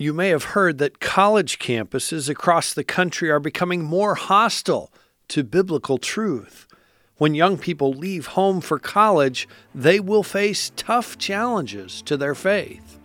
You 0.00 0.12
may 0.12 0.28
have 0.28 0.54
heard 0.54 0.78
that 0.78 1.00
college 1.00 1.58
campuses 1.58 2.28
across 2.28 2.72
the 2.72 2.84
country 2.84 3.32
are 3.32 3.40
becoming 3.40 3.82
more 3.82 4.14
hostile 4.14 4.92
to 5.26 5.42
biblical 5.42 5.98
truth. 5.98 6.68
When 7.16 7.34
young 7.34 7.58
people 7.58 7.92
leave 7.92 8.28
home 8.28 8.60
for 8.60 8.78
college, 8.78 9.48
they 9.74 9.98
will 9.98 10.22
face 10.22 10.70
tough 10.76 11.18
challenges 11.18 12.00
to 12.02 12.16
their 12.16 12.36
faith. 12.36 13.00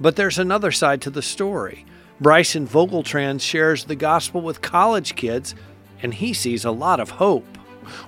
But 0.00 0.16
there's 0.16 0.36
another 0.36 0.72
side 0.72 1.00
to 1.02 1.10
the 1.10 1.22
story. 1.22 1.86
Bryson 2.20 2.66
Vogeltanz 2.66 3.42
shares 3.42 3.84
the 3.84 3.94
gospel 3.94 4.40
with 4.40 4.60
college 4.60 5.14
kids, 5.14 5.54
and 6.02 6.14
he 6.14 6.32
sees 6.32 6.64
a 6.64 6.72
lot 6.72 6.98
of 6.98 7.10
hope. 7.10 7.53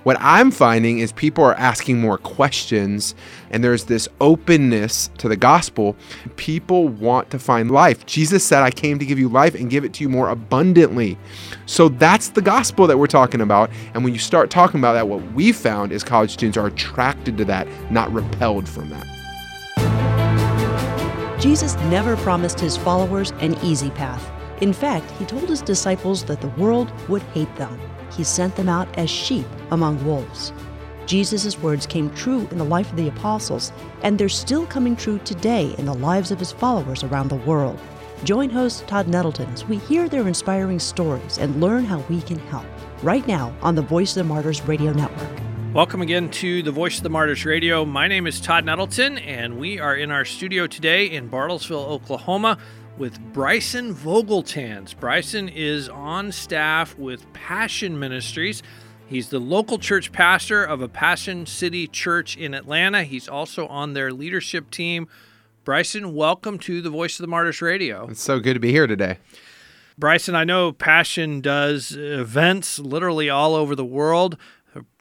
What 0.03 0.17
I'm 0.19 0.51
finding 0.51 0.99
is 0.99 1.11
people 1.11 1.43
are 1.43 1.55
asking 1.55 1.99
more 1.99 2.17
questions, 2.17 3.15
and 3.49 3.63
there's 3.63 3.85
this 3.85 4.07
openness 4.19 5.09
to 5.17 5.27
the 5.27 5.35
gospel. 5.35 5.95
People 6.35 6.87
want 6.87 7.29
to 7.31 7.39
find 7.39 7.71
life. 7.71 8.05
Jesus 8.05 8.43
said, 8.43 8.63
I 8.63 8.71
came 8.71 8.99
to 8.99 9.05
give 9.05 9.19
you 9.19 9.29
life 9.29 9.55
and 9.55 9.69
give 9.69 9.83
it 9.83 9.93
to 9.93 10.03
you 10.03 10.09
more 10.09 10.29
abundantly. 10.29 11.17
So 11.65 11.89
that's 11.89 12.29
the 12.29 12.41
gospel 12.41 12.87
that 12.87 12.97
we're 12.97 13.07
talking 13.07 13.41
about. 13.41 13.69
And 13.93 14.03
when 14.03 14.13
you 14.13 14.19
start 14.19 14.49
talking 14.49 14.79
about 14.79 14.93
that, 14.93 15.07
what 15.07 15.21
we 15.33 15.51
found 15.51 15.91
is 15.91 16.03
college 16.03 16.31
students 16.31 16.57
are 16.57 16.67
attracted 16.67 17.37
to 17.37 17.45
that, 17.45 17.67
not 17.91 18.11
repelled 18.11 18.67
from 18.67 18.89
that. 18.89 19.05
Jesus 21.39 21.75
never 21.85 22.17
promised 22.17 22.59
his 22.59 22.75
followers 22.75 23.31
an 23.39 23.55
easy 23.63 23.91
path. 23.91 24.31
In 24.61 24.73
fact, 24.73 25.09
he 25.11 25.25
told 25.25 25.47
his 25.47 25.61
disciples 25.61 26.23
that 26.25 26.41
the 26.41 26.47
world 26.49 26.91
would 27.07 27.21
hate 27.21 27.53
them 27.57 27.79
he 28.13 28.23
sent 28.23 28.55
them 28.55 28.69
out 28.69 28.87
as 28.97 29.09
sheep 29.09 29.45
among 29.71 30.03
wolves. 30.05 30.53
Jesus' 31.05 31.57
words 31.59 31.85
came 31.85 32.09
true 32.11 32.47
in 32.51 32.57
the 32.57 32.65
life 32.65 32.89
of 32.89 32.97
the 32.97 33.07
apostles, 33.07 33.71
and 34.03 34.17
they're 34.17 34.27
still 34.27 34.65
coming 34.65 34.95
true 34.95 35.19
today 35.19 35.73
in 35.77 35.85
the 35.85 35.93
lives 35.93 36.31
of 36.31 36.39
his 36.39 36.51
followers 36.51 37.03
around 37.03 37.29
the 37.29 37.35
world. 37.35 37.79
Join 38.23 38.49
host 38.49 38.87
Todd 38.87 39.07
Nettleton 39.07 39.49
as 39.53 39.65
we 39.65 39.77
hear 39.77 40.09
their 40.09 40.27
inspiring 40.27 40.79
stories 40.79 41.37
and 41.37 41.61
learn 41.61 41.85
how 41.85 41.99
we 42.09 42.21
can 42.21 42.39
help. 42.47 42.65
Right 43.03 43.25
now 43.27 43.55
on 43.61 43.75
the 43.75 43.81
Voice 43.81 44.17
of 44.17 44.23
the 44.25 44.33
Martyrs 44.33 44.61
Radio 44.63 44.91
Network. 44.91 45.39
Welcome 45.73 46.01
again 46.01 46.29
to 46.31 46.63
the 46.63 46.71
Voice 46.71 46.97
of 46.97 47.03
the 47.03 47.09
Martyrs 47.09 47.45
Radio. 47.45 47.85
My 47.85 48.07
name 48.07 48.25
is 48.25 48.41
Todd 48.41 48.65
Nettleton, 48.65 49.19
and 49.19 49.59
we 49.59 49.79
are 49.79 49.95
in 49.95 50.09
our 50.09 50.25
studio 50.25 50.65
today 50.65 51.05
in 51.05 51.29
Bartlesville, 51.29 51.85
Oklahoma 51.85 52.57
with 52.97 53.19
Bryson 53.31 53.93
Vogeltanz. 53.93 54.97
Bryson 54.97 55.49
is 55.49 55.87
on 55.87 56.31
staff 56.31 56.97
with 56.97 57.31
Passion 57.33 57.99
Ministries. 57.99 58.63
He's 59.05 59.29
the 59.29 59.39
local 59.39 59.77
church 59.77 60.11
pastor 60.11 60.63
of 60.63 60.81
a 60.81 60.89
Passion 60.89 61.45
City 61.45 61.87
church 61.87 62.35
in 62.35 62.53
Atlanta. 62.53 63.03
He's 63.03 63.29
also 63.29 63.67
on 63.67 63.93
their 63.93 64.11
leadership 64.11 64.71
team. 64.71 65.07
Bryson, 65.63 66.15
welcome 66.15 66.57
to 66.59 66.81
the 66.81 66.89
Voice 66.89 67.19
of 67.19 67.23
the 67.23 67.27
Martyrs 67.27 67.61
Radio. 67.61 68.07
It's 68.09 68.21
so 68.21 68.39
good 68.39 68.55
to 68.55 68.59
be 68.59 68.71
here 68.71 68.87
today. 68.87 69.19
Bryson, 69.97 70.35
I 70.35 70.43
know 70.43 70.71
Passion 70.71 71.41
does 71.41 71.95
events 71.95 72.79
literally 72.79 73.29
all 73.29 73.55
over 73.55 73.75
the 73.75 73.85
world. 73.85 74.37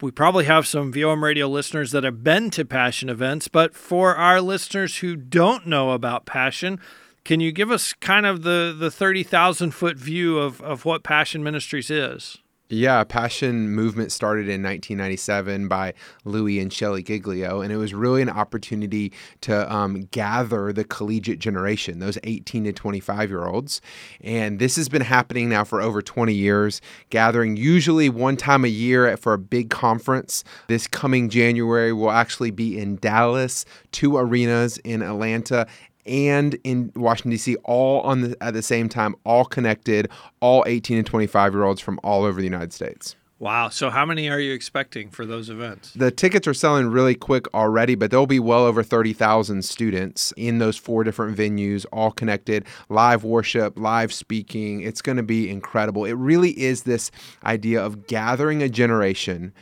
We 0.01 0.11
probably 0.11 0.45
have 0.47 0.67
some 0.67 0.93
VOM 0.93 1.23
radio 1.23 1.49
listeners 1.49 1.93
that 1.93 2.05
have 2.05 2.23
been 2.23 2.51
to 2.51 2.65
Passion 2.65 3.09
events, 3.09 3.49
but 3.49 3.75
for 3.75 4.15
our 4.17 4.41
listeners 4.41 4.99
who 4.99 5.17
don't 5.17 5.67
know 5.67 5.91
about 5.91 6.25
Passion, 6.25 6.81
can 7.27 7.41
you 7.41 7.51
give 7.51 7.73
us 7.73 7.93
kind 7.93 8.25
of 8.25 8.43
the, 8.43 8.75
the 8.79 8.89
30,000 8.89 9.73
foot 9.73 9.99
view 9.99 10.39
of, 10.39 10.61
of 10.61 10.85
what 10.85 11.03
Passion 11.03 11.43
Ministries 11.43 11.91
is? 11.91 12.39
Yeah, 12.69 13.03
Passion 13.05 13.71
Movement 13.71 14.11
started 14.11 14.49
in 14.49 14.63
1997 14.63 15.67
by 15.69 15.95
Louie 16.25 16.61
and 16.61 16.73
Shelley 16.73 17.03
Giglio, 17.03 17.61
and 17.61 17.73
it 17.73 17.77
was 17.77 17.95
really 17.95 18.23
an 18.23 18.29
opportunity 18.29 19.13
to 19.43 19.73
um, 19.73 20.09
gather 20.11 20.73
the 20.73 20.85
collegiate 20.85 21.39
generation, 21.39 21.99
those 21.99 22.19
18 22.23 22.65
to 22.65 22.73
25 22.73 23.31
year 23.31 23.47
olds. 23.47 23.81
And 24.21 24.59
this 24.59 24.77
has 24.77 24.89
been 24.89 25.03
happening 25.03 25.49
now 25.49 25.63
for 25.63 25.81
over 25.81 26.03
20 26.03 26.33
years, 26.33 26.81
gathering 27.11 27.57
usually 27.57 28.09
one 28.09 28.37
time 28.37 28.65
a 28.65 28.69
year 28.69 29.17
for 29.17 29.33
a 29.33 29.39
big 29.39 29.71
conference. 29.71 30.43
This 30.67 30.89
coming 30.89 31.29
January 31.29 31.93
will 31.93 32.11
actually 32.11 32.51
be 32.53 32.79
in 32.79 32.97
Dallas, 32.97 33.65
two 33.93 34.17
arenas 34.17 34.79
in 34.79 35.03
Atlanta, 35.03 35.69
and 36.07 36.59
in 36.65 36.93
Washington 36.95 37.33
D.C. 37.33 37.57
all 37.65 38.01
on 38.03 38.23
the, 38.23 38.37
at 38.41 38.55
the 38.55 38.63
same 38.63 38.89
time, 38.89 39.15
all 39.25 39.45
connected, 39.45 40.09
all 40.41 40.65
18 40.67 40.99
and 40.99 41.07
25 41.07 41.53
year 41.53 41.65
olds 41.65 41.81
from 41.81 42.01
all 42.03 42.25
over 42.25 42.39
the 42.39 42.47
United 42.47 42.73
States. 42.73 43.17
Wow. 43.39 43.69
So, 43.69 43.91
how 43.91 44.07
many 44.07 44.31
are 44.31 44.41
you 44.41 44.55
expecting 44.55 45.11
for 45.11 45.27
those 45.27 45.51
events? 45.51 45.93
The 45.93 46.11
tickets 46.11 46.49
are 46.49 46.55
selling 46.55 46.87
really 46.87 47.15
quick 47.15 47.53
already, 47.53 47.95
but 47.95 48.11
there'll 48.11 48.27
be 48.27 48.41
well 48.41 48.65
over 48.65 48.83
30,000 48.83 49.63
students 49.63 50.33
in 50.39 50.57
those 50.57 50.79
four 50.79 51.05
different 51.05 51.37
venues, 51.37 51.85
all 51.93 52.11
connected, 52.11 52.65
live 52.89 53.25
worship, 53.25 53.79
live 53.79 54.11
speaking. 54.11 54.81
It's 54.81 55.03
going 55.03 55.17
to 55.17 55.23
be 55.23 55.51
incredible. 55.51 56.07
It 56.07 56.15
really 56.15 56.59
is 56.59 56.85
this 56.85 57.11
idea 57.45 57.85
of 57.85 58.07
gathering 58.07 58.63
a 58.63 58.71
generation 58.71 59.53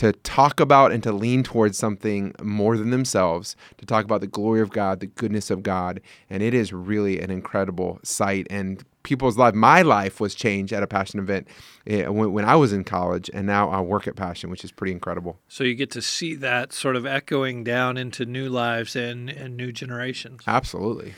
to 0.00 0.14
talk 0.14 0.60
about 0.60 0.92
and 0.92 1.02
to 1.02 1.12
lean 1.12 1.42
towards 1.42 1.76
something 1.76 2.34
more 2.40 2.78
than 2.78 2.88
themselves, 2.88 3.54
to 3.76 3.84
talk 3.84 4.02
about 4.02 4.22
the 4.22 4.26
glory 4.26 4.62
of 4.62 4.70
God, 4.70 5.00
the 5.00 5.06
goodness 5.06 5.50
of 5.50 5.62
God. 5.62 6.00
And 6.30 6.42
it 6.42 6.54
is 6.54 6.72
really 6.72 7.20
an 7.20 7.30
incredible 7.30 8.00
sight. 8.02 8.46
And 8.48 8.82
people's 9.02 9.36
life, 9.36 9.54
my 9.54 9.82
life 9.82 10.18
was 10.18 10.34
changed 10.34 10.72
at 10.72 10.82
a 10.82 10.86
Passion 10.86 11.20
event 11.20 11.48
eh, 11.86 12.06
when 12.08 12.46
I 12.46 12.56
was 12.56 12.72
in 12.72 12.82
college, 12.82 13.30
and 13.34 13.46
now 13.46 13.68
I 13.68 13.82
work 13.82 14.08
at 14.08 14.16
Passion, 14.16 14.48
which 14.48 14.64
is 14.64 14.72
pretty 14.72 14.92
incredible. 14.92 15.38
So 15.48 15.64
you 15.64 15.74
get 15.74 15.90
to 15.90 16.00
see 16.00 16.34
that 16.36 16.72
sort 16.72 16.96
of 16.96 17.04
echoing 17.04 17.62
down 17.62 17.98
into 17.98 18.24
new 18.24 18.48
lives 18.48 18.96
and, 18.96 19.28
and 19.28 19.54
new 19.54 19.70
generations. 19.70 20.40
Absolutely. 20.46 21.12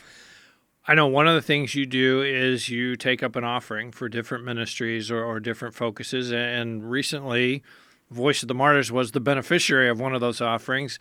I 0.88 0.96
know 0.96 1.06
one 1.06 1.28
of 1.28 1.36
the 1.36 1.42
things 1.42 1.76
you 1.76 1.86
do 1.86 2.20
is 2.20 2.68
you 2.68 2.96
take 2.96 3.22
up 3.22 3.36
an 3.36 3.44
offering 3.44 3.92
for 3.92 4.08
different 4.08 4.44
ministries 4.44 5.08
or, 5.08 5.22
or 5.22 5.38
different 5.38 5.76
focuses. 5.76 6.32
And 6.32 6.90
recently, 6.90 7.62
Voice 8.12 8.42
of 8.42 8.48
the 8.48 8.54
Martyrs 8.54 8.92
was 8.92 9.12
the 9.12 9.20
beneficiary 9.20 9.88
of 9.88 9.98
one 9.98 10.14
of 10.14 10.20
those 10.20 10.40
offerings. 10.40 10.98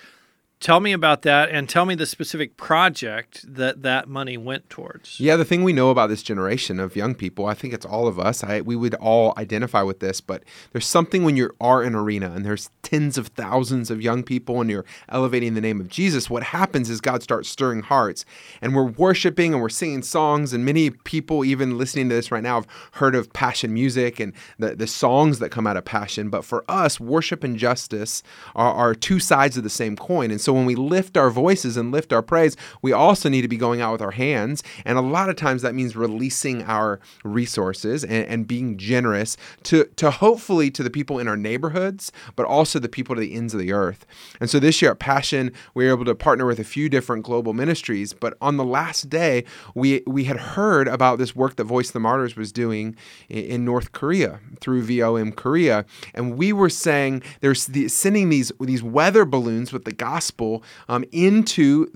Tell 0.61 0.79
me 0.79 0.91
about 0.91 1.23
that 1.23 1.49
and 1.49 1.67
tell 1.67 1.87
me 1.87 1.95
the 1.95 2.05
specific 2.05 2.55
project 2.55 3.43
that 3.51 3.81
that 3.81 4.07
money 4.07 4.37
went 4.37 4.69
towards. 4.69 5.19
Yeah, 5.19 5.35
the 5.35 5.43
thing 5.43 5.63
we 5.63 5.73
know 5.73 5.89
about 5.89 6.09
this 6.09 6.21
generation 6.21 6.79
of 6.79 6.95
young 6.95 7.15
people, 7.15 7.47
I 7.47 7.55
think 7.55 7.73
it's 7.73 7.85
all 7.85 8.07
of 8.07 8.19
us. 8.19 8.43
I, 8.43 8.61
we 8.61 8.75
would 8.75 8.93
all 8.93 9.33
identify 9.37 9.81
with 9.81 10.01
this, 10.01 10.21
but 10.21 10.43
there's 10.71 10.85
something 10.85 11.23
when 11.23 11.35
you 11.35 11.49
are 11.59 11.83
in 11.83 11.95
arena 11.95 12.31
and 12.31 12.45
there's 12.45 12.69
tens 12.83 13.17
of 13.17 13.29
thousands 13.29 13.89
of 13.89 14.03
young 14.03 14.21
people 14.21 14.61
and 14.61 14.69
you're 14.69 14.85
elevating 15.09 15.55
the 15.55 15.61
name 15.61 15.81
of 15.81 15.87
Jesus. 15.87 16.29
What 16.29 16.43
happens 16.43 16.91
is 16.91 17.01
God 17.01 17.23
starts 17.23 17.49
stirring 17.49 17.81
hearts 17.81 18.23
and 18.61 18.75
we're 18.75 18.83
worshiping 18.83 19.53
and 19.53 19.63
we're 19.63 19.69
singing 19.69 20.03
songs. 20.03 20.53
And 20.53 20.63
many 20.63 20.91
people, 20.91 21.43
even 21.43 21.79
listening 21.79 22.07
to 22.09 22.15
this 22.15 22.31
right 22.31 22.43
now, 22.43 22.57
have 22.57 22.67
heard 22.91 23.15
of 23.15 23.33
passion 23.33 23.73
music 23.73 24.19
and 24.19 24.31
the, 24.59 24.75
the 24.75 24.85
songs 24.85 25.39
that 25.39 25.49
come 25.49 25.65
out 25.65 25.75
of 25.75 25.85
passion. 25.85 26.29
But 26.29 26.45
for 26.45 26.63
us, 26.67 26.99
worship 26.99 27.43
and 27.43 27.57
justice 27.57 28.21
are, 28.53 28.71
are 28.71 28.93
two 28.93 29.19
sides 29.19 29.57
of 29.57 29.63
the 29.63 29.69
same 29.71 29.95
coin. 29.95 30.29
And 30.29 30.39
so 30.39 30.50
so 30.51 30.55
when 30.55 30.65
we 30.65 30.75
lift 30.75 31.15
our 31.15 31.29
voices 31.29 31.77
and 31.77 31.93
lift 31.93 32.11
our 32.11 32.21
praise, 32.21 32.57
we 32.81 32.91
also 32.91 33.29
need 33.29 33.43
to 33.43 33.47
be 33.47 33.55
going 33.55 33.79
out 33.79 33.93
with 33.93 34.01
our 34.01 34.11
hands. 34.11 34.63
And 34.83 34.97
a 34.97 35.01
lot 35.01 35.29
of 35.29 35.37
times 35.37 35.61
that 35.61 35.73
means 35.73 35.95
releasing 35.95 36.63
our 36.63 36.99
resources 37.23 38.03
and, 38.03 38.25
and 38.27 38.45
being 38.45 38.77
generous 38.77 39.37
to, 39.63 39.85
to 39.95 40.11
hopefully 40.11 40.69
to 40.71 40.83
the 40.83 40.89
people 40.89 41.19
in 41.19 41.29
our 41.29 41.37
neighborhoods, 41.37 42.11
but 42.35 42.45
also 42.45 42.79
the 42.79 42.89
people 42.89 43.15
to 43.15 43.21
the 43.21 43.33
ends 43.33 43.53
of 43.53 43.61
the 43.61 43.71
earth. 43.71 44.05
And 44.41 44.49
so 44.49 44.59
this 44.59 44.81
year 44.81 44.91
at 44.91 44.99
Passion, 44.99 45.53
we 45.73 45.85
were 45.85 45.91
able 45.91 46.03
to 46.03 46.15
partner 46.15 46.45
with 46.45 46.59
a 46.59 46.65
few 46.65 46.89
different 46.89 47.23
global 47.23 47.53
ministries. 47.53 48.11
But 48.11 48.35
on 48.41 48.57
the 48.57 48.65
last 48.65 49.09
day, 49.09 49.45
we 49.73 50.03
we 50.05 50.25
had 50.25 50.35
heard 50.35 50.89
about 50.89 51.17
this 51.17 51.33
work 51.33 51.55
that 51.55 51.63
Voice 51.63 51.87
of 51.87 51.93
the 51.93 52.01
Martyrs 52.01 52.35
was 52.35 52.51
doing 52.51 52.97
in, 53.29 53.45
in 53.45 53.63
North 53.63 53.93
Korea 53.93 54.41
through 54.59 54.83
VOM 54.83 55.31
Korea, 55.31 55.85
and 56.13 56.35
we 56.35 56.51
were 56.51 56.69
saying 56.69 57.23
they're 57.39 57.55
sending 57.55 58.27
these 58.27 58.51
these 58.59 58.83
weather 58.83 59.23
balloons 59.23 59.71
with 59.71 59.85
the 59.85 59.93
gospel 59.93 60.40
gospel 60.41 60.63
um, 60.89 61.05
into 61.11 61.87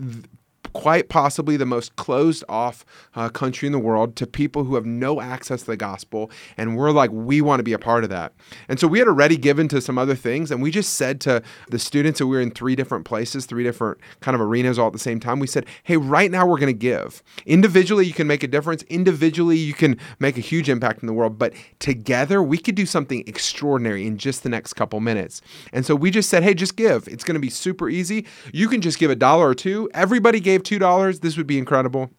quite 0.76 1.08
possibly 1.08 1.56
the 1.56 1.66
most 1.66 1.96
closed 1.96 2.44
off 2.50 2.86
uh, 3.16 3.30
country 3.30 3.66
in 3.66 3.72
the 3.72 3.80
world 3.80 4.18
to 4.18 4.28
people 4.28 4.66
who 4.66 4.76
have 4.76 4.86
no 4.86 5.22
access 5.22 5.62
to 5.62 5.68
the 5.68 5.78
gospel. 5.78 6.30
And 6.58 6.76
we're 6.76 6.92
like, 6.92 7.10
we 7.14 7.40
want 7.40 7.60
to 7.60 7.64
be 7.64 7.72
a 7.72 7.80
part 7.80 8.04
of 8.04 8.10
that. 8.10 8.34
And 8.68 8.78
so 8.78 8.86
we 8.86 9.00
had 9.00 9.08
already 9.08 9.38
given 9.38 9.70
to 9.70 9.80
some 9.80 9.98
other 9.98 10.16
things. 10.16 10.52
And 10.52 10.62
we 10.62 10.72
just 10.72 10.96
said 10.96 11.22
to 11.22 11.42
the 11.70 11.80
students 11.80 12.20
that 12.20 12.28
we 12.28 12.36
were 12.36 12.42
in 12.42 12.52
three 12.52 12.76
different 12.76 13.06
places, 13.06 13.46
three 13.46 13.64
different 13.64 14.00
kind 14.20 14.36
of 14.36 14.42
arenas 14.42 14.78
all 14.78 14.88
at 14.88 14.94
the 14.94 15.00
same 15.00 15.18
time, 15.18 15.40
we 15.40 15.48
said, 15.48 15.66
hey, 15.84 15.96
right 15.96 16.30
now 16.30 16.46
we're 16.46 16.60
going 16.60 16.68
to 16.68 16.78
give. 16.78 17.24
Individually, 17.46 18.06
you 18.06 18.14
can 18.14 18.28
make 18.28 18.44
a 18.44 18.48
difference. 18.48 18.84
Individually, 18.84 19.58
you 19.58 19.74
can 19.74 19.98
make 20.20 20.38
a 20.38 20.42
huge 20.42 20.68
impact 20.68 21.02
in 21.02 21.08
the 21.08 21.14
world. 21.14 21.40
But 21.40 21.54
together, 21.80 22.44
we 22.44 22.58
could 22.58 22.76
do 22.76 22.86
something 22.86 23.24
extraordinary 23.28 24.06
in 24.06 24.18
just 24.18 24.44
the 24.44 24.50
next 24.50 24.74
couple 24.74 25.00
minutes. 25.00 25.42
And 25.72 25.86
so 25.86 25.96
we 25.96 26.12
just 26.12 26.30
said, 26.30 26.44
hey, 26.44 26.54
just 26.54 26.76
give. 26.76 27.08
It's 27.08 27.24
going 27.24 27.36
to 27.36 27.40
be 27.40 27.50
super 27.50 27.88
easy. 27.88 28.26
You 28.52 28.68
can 28.68 28.82
just 28.82 29.00
give 29.00 29.10
a 29.10 29.16
dollar 29.16 29.48
or 29.48 29.56
two. 29.56 29.90
Everybody 29.94 30.42
gave 30.42 30.65
$2, 30.66 31.22
this 31.22 31.38
would 31.38 31.48
be 31.48 31.58
incredible. 31.58 32.12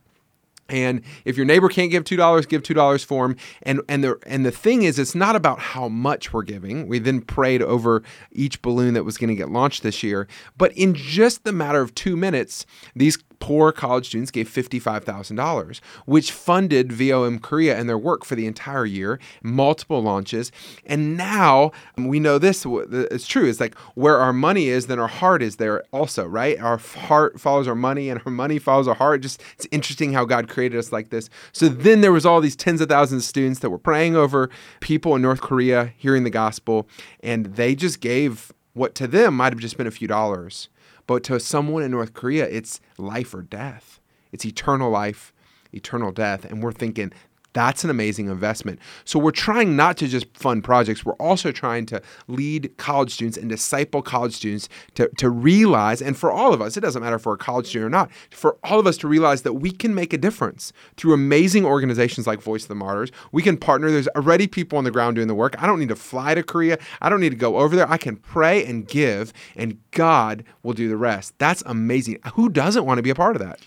And 0.68 1.02
if 1.24 1.36
your 1.36 1.46
neighbor 1.46 1.68
can't 1.68 1.90
give 1.90 2.04
two 2.04 2.16
dollars, 2.16 2.46
give 2.46 2.62
two 2.62 2.74
dollars 2.74 3.04
for 3.04 3.24
him. 3.24 3.36
And 3.62 3.82
and 3.88 4.02
the 4.02 4.18
and 4.26 4.44
the 4.44 4.50
thing 4.50 4.82
is, 4.82 4.98
it's 4.98 5.14
not 5.14 5.36
about 5.36 5.58
how 5.58 5.88
much 5.88 6.32
we're 6.32 6.42
giving. 6.42 6.88
We 6.88 6.98
then 6.98 7.20
prayed 7.20 7.62
over 7.62 8.02
each 8.32 8.62
balloon 8.62 8.94
that 8.94 9.04
was 9.04 9.16
going 9.16 9.28
to 9.28 9.36
get 9.36 9.50
launched 9.50 9.82
this 9.82 10.02
year. 10.02 10.26
But 10.58 10.72
in 10.72 10.94
just 10.94 11.44
the 11.44 11.52
matter 11.52 11.80
of 11.80 11.94
two 11.94 12.16
minutes, 12.16 12.66
these 12.96 13.16
poor 13.38 13.72
college 13.72 14.08
students 14.08 14.30
gave 14.30 14.48
$55,000, 14.48 15.80
which 16.06 16.32
funded 16.32 16.92
VOM 16.92 17.38
Korea 17.38 17.78
and 17.78 17.88
their 17.88 17.98
work 17.98 18.24
for 18.24 18.34
the 18.34 18.46
entire 18.46 18.84
year, 18.84 19.18
multiple 19.42 20.02
launches. 20.02 20.50
And 20.84 21.16
now 21.16 21.72
we 21.96 22.20
know 22.20 22.38
this, 22.38 22.66
it's 22.66 23.26
true. 23.26 23.48
It's 23.48 23.60
like 23.60 23.74
where 23.94 24.18
our 24.18 24.32
money 24.32 24.68
is, 24.68 24.86
then 24.86 24.98
our 24.98 25.08
heart 25.08 25.42
is 25.42 25.56
there 25.56 25.84
also, 25.92 26.24
right? 26.26 26.58
Our 26.58 26.78
heart 26.78 27.40
follows 27.40 27.68
our 27.68 27.74
money 27.74 28.10
and 28.10 28.20
our 28.24 28.32
money 28.32 28.58
follows 28.58 28.88
our 28.88 28.94
heart. 28.94 29.20
Just 29.20 29.42
it's 29.54 29.66
interesting 29.70 30.12
how 30.12 30.24
God 30.24 30.48
created 30.48 30.78
us 30.78 30.92
like 30.92 31.10
this. 31.10 31.30
So 31.52 31.68
then 31.68 32.00
there 32.00 32.12
was 32.12 32.26
all 32.26 32.40
these 32.40 32.56
tens 32.56 32.80
of 32.80 32.88
thousands 32.88 33.24
of 33.24 33.28
students 33.28 33.60
that 33.60 33.70
were 33.70 33.78
praying 33.78 34.16
over 34.16 34.50
people 34.80 35.14
in 35.14 35.22
North 35.22 35.40
Korea 35.40 35.92
hearing 35.96 36.24
the 36.24 36.30
gospel, 36.30 36.88
and 37.20 37.46
they 37.56 37.74
just 37.74 38.00
gave 38.00 38.52
what 38.72 38.94
to 38.94 39.06
them 39.06 39.36
might 39.36 39.52
have 39.52 39.60
just 39.60 39.76
been 39.76 39.86
a 39.86 39.90
few 39.90 40.08
dollars. 40.08 40.68
But 41.06 41.22
to 41.24 41.38
someone 41.38 41.82
in 41.82 41.90
North 41.90 42.14
Korea, 42.14 42.46
it's 42.46 42.80
life 42.98 43.34
or 43.34 43.42
death. 43.42 44.00
It's 44.32 44.44
eternal 44.44 44.90
life, 44.90 45.32
eternal 45.72 46.12
death. 46.12 46.44
And 46.44 46.62
we're 46.62 46.72
thinking, 46.72 47.12
that's 47.56 47.84
an 47.84 47.90
amazing 47.90 48.28
investment. 48.28 48.78
So 49.06 49.18
we're 49.18 49.30
trying 49.30 49.76
not 49.76 49.96
to 49.96 50.08
just 50.08 50.26
fund 50.36 50.62
projects, 50.62 51.06
we're 51.06 51.14
also 51.14 51.50
trying 51.52 51.86
to 51.86 52.02
lead 52.28 52.76
college 52.76 53.12
students 53.14 53.38
and 53.38 53.48
disciple 53.48 54.02
college 54.02 54.34
students 54.34 54.68
to, 54.94 55.08
to 55.16 55.30
realize, 55.30 56.02
and 56.02 56.18
for 56.18 56.30
all 56.30 56.52
of 56.52 56.60
us, 56.60 56.76
it 56.76 56.80
doesn't 56.80 57.02
matter 57.02 57.16
if 57.16 57.24
we're 57.24 57.32
a 57.32 57.38
college 57.38 57.66
student 57.66 57.86
or 57.86 57.90
not, 57.90 58.10
for 58.30 58.58
all 58.62 58.78
of 58.78 58.86
us 58.86 58.98
to 58.98 59.08
realize 59.08 59.40
that 59.40 59.54
we 59.54 59.70
can 59.70 59.94
make 59.94 60.12
a 60.12 60.18
difference 60.18 60.74
through 60.98 61.14
amazing 61.14 61.64
organizations 61.64 62.26
like 62.26 62.42
Voice 62.42 62.64
of 62.64 62.68
the 62.68 62.74
Martyrs. 62.74 63.10
We 63.32 63.42
can 63.42 63.56
partner. 63.56 63.90
There's 63.90 64.08
already 64.08 64.46
people 64.46 64.76
on 64.76 64.84
the 64.84 64.90
ground 64.90 65.16
doing 65.16 65.28
the 65.28 65.34
work. 65.34 65.60
I 65.60 65.66
don't 65.66 65.78
need 65.78 65.88
to 65.88 65.96
fly 65.96 66.34
to 66.34 66.42
Korea. 66.42 66.78
I 67.00 67.08
don't 67.08 67.20
need 67.20 67.30
to 67.30 67.36
go 67.36 67.56
over 67.56 67.74
there. 67.74 67.90
I 67.90 67.96
can 67.96 68.16
pray 68.16 68.66
and 68.66 68.86
give, 68.86 69.32
and 69.56 69.78
God 69.92 70.44
will 70.62 70.74
do 70.74 70.90
the 70.90 70.96
rest. 70.98 71.32
That's 71.38 71.62
amazing. 71.64 72.18
Who 72.34 72.50
doesn't 72.50 72.84
want 72.84 72.98
to 72.98 73.02
be 73.02 73.10
a 73.10 73.14
part 73.14 73.34
of 73.34 73.40
that? 73.40 73.60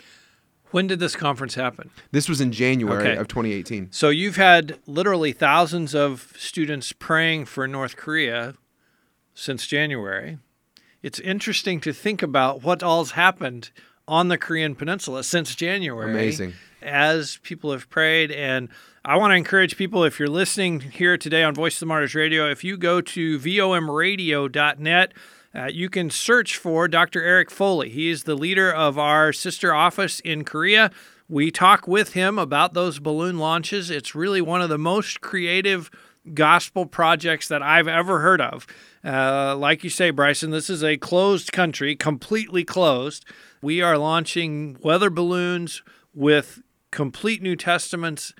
When 0.71 0.87
did 0.87 0.99
this 0.99 1.15
conference 1.15 1.55
happen? 1.55 1.89
This 2.11 2.29
was 2.29 2.39
in 2.39 2.51
January 2.51 3.01
okay. 3.01 3.17
of 3.17 3.27
2018. 3.27 3.89
So 3.91 4.09
you've 4.09 4.35
had 4.35 4.77
literally 4.85 5.31
thousands 5.31 5.95
of 5.95 6.33
students 6.37 6.91
praying 6.91 7.45
for 7.45 7.67
North 7.67 7.95
Korea 7.95 8.55
since 9.33 9.65
January. 9.65 10.37
It's 11.01 11.19
interesting 11.19 11.79
to 11.81 11.93
think 11.93 12.21
about 12.21 12.61
what 12.61 12.83
all's 12.83 13.11
happened 13.11 13.71
on 14.07 14.27
the 14.27 14.37
Korean 14.37 14.75
Peninsula 14.75 15.23
since 15.23 15.55
January. 15.55 16.11
Amazing. 16.11 16.53
As 16.81 17.37
people 17.41 17.71
have 17.71 17.89
prayed. 17.89 18.31
And 18.31 18.69
I 19.05 19.17
want 19.17 19.31
to 19.31 19.35
encourage 19.35 19.77
people, 19.77 20.03
if 20.03 20.19
you're 20.19 20.27
listening 20.27 20.81
here 20.81 21.17
today 21.17 21.43
on 21.43 21.55
Voice 21.55 21.75
of 21.75 21.81
the 21.81 21.85
Martyrs 21.87 22.15
Radio, 22.15 22.49
if 22.49 22.63
you 22.63 22.77
go 22.77 23.01
to 23.01 23.39
vomradio.net, 23.39 25.13
uh, 25.55 25.65
you 25.65 25.89
can 25.89 26.09
search 26.09 26.57
for 26.57 26.87
Dr. 26.87 27.23
Eric 27.23 27.49
Foley. 27.49 27.89
He 27.89 28.09
is 28.09 28.23
the 28.23 28.35
leader 28.35 28.71
of 28.71 28.97
our 28.99 29.33
sister 29.33 29.73
office 29.73 30.19
in 30.19 30.43
Korea. 30.43 30.91
We 31.27 31.51
talk 31.51 31.87
with 31.87 32.13
him 32.13 32.37
about 32.37 32.73
those 32.73 32.99
balloon 32.99 33.37
launches. 33.37 33.89
It's 33.89 34.15
really 34.15 34.41
one 34.41 34.61
of 34.61 34.69
the 34.69 34.77
most 34.77 35.21
creative 35.21 35.89
gospel 36.33 36.85
projects 36.85 37.47
that 37.47 37.63
I've 37.63 37.87
ever 37.87 38.19
heard 38.19 38.41
of. 38.41 38.67
Uh, 39.03 39.55
like 39.55 39.83
you 39.83 39.89
say, 39.89 40.11
Bryson, 40.11 40.51
this 40.51 40.69
is 40.69 40.83
a 40.83 40.97
closed 40.97 41.51
country, 41.51 41.95
completely 41.95 42.63
closed. 42.63 43.25
We 43.61 43.81
are 43.81 43.97
launching 43.97 44.77
weather 44.81 45.09
balloons 45.09 45.81
with 46.13 46.61
complete 46.91 47.41
New 47.41 47.55
Testaments 47.55 48.33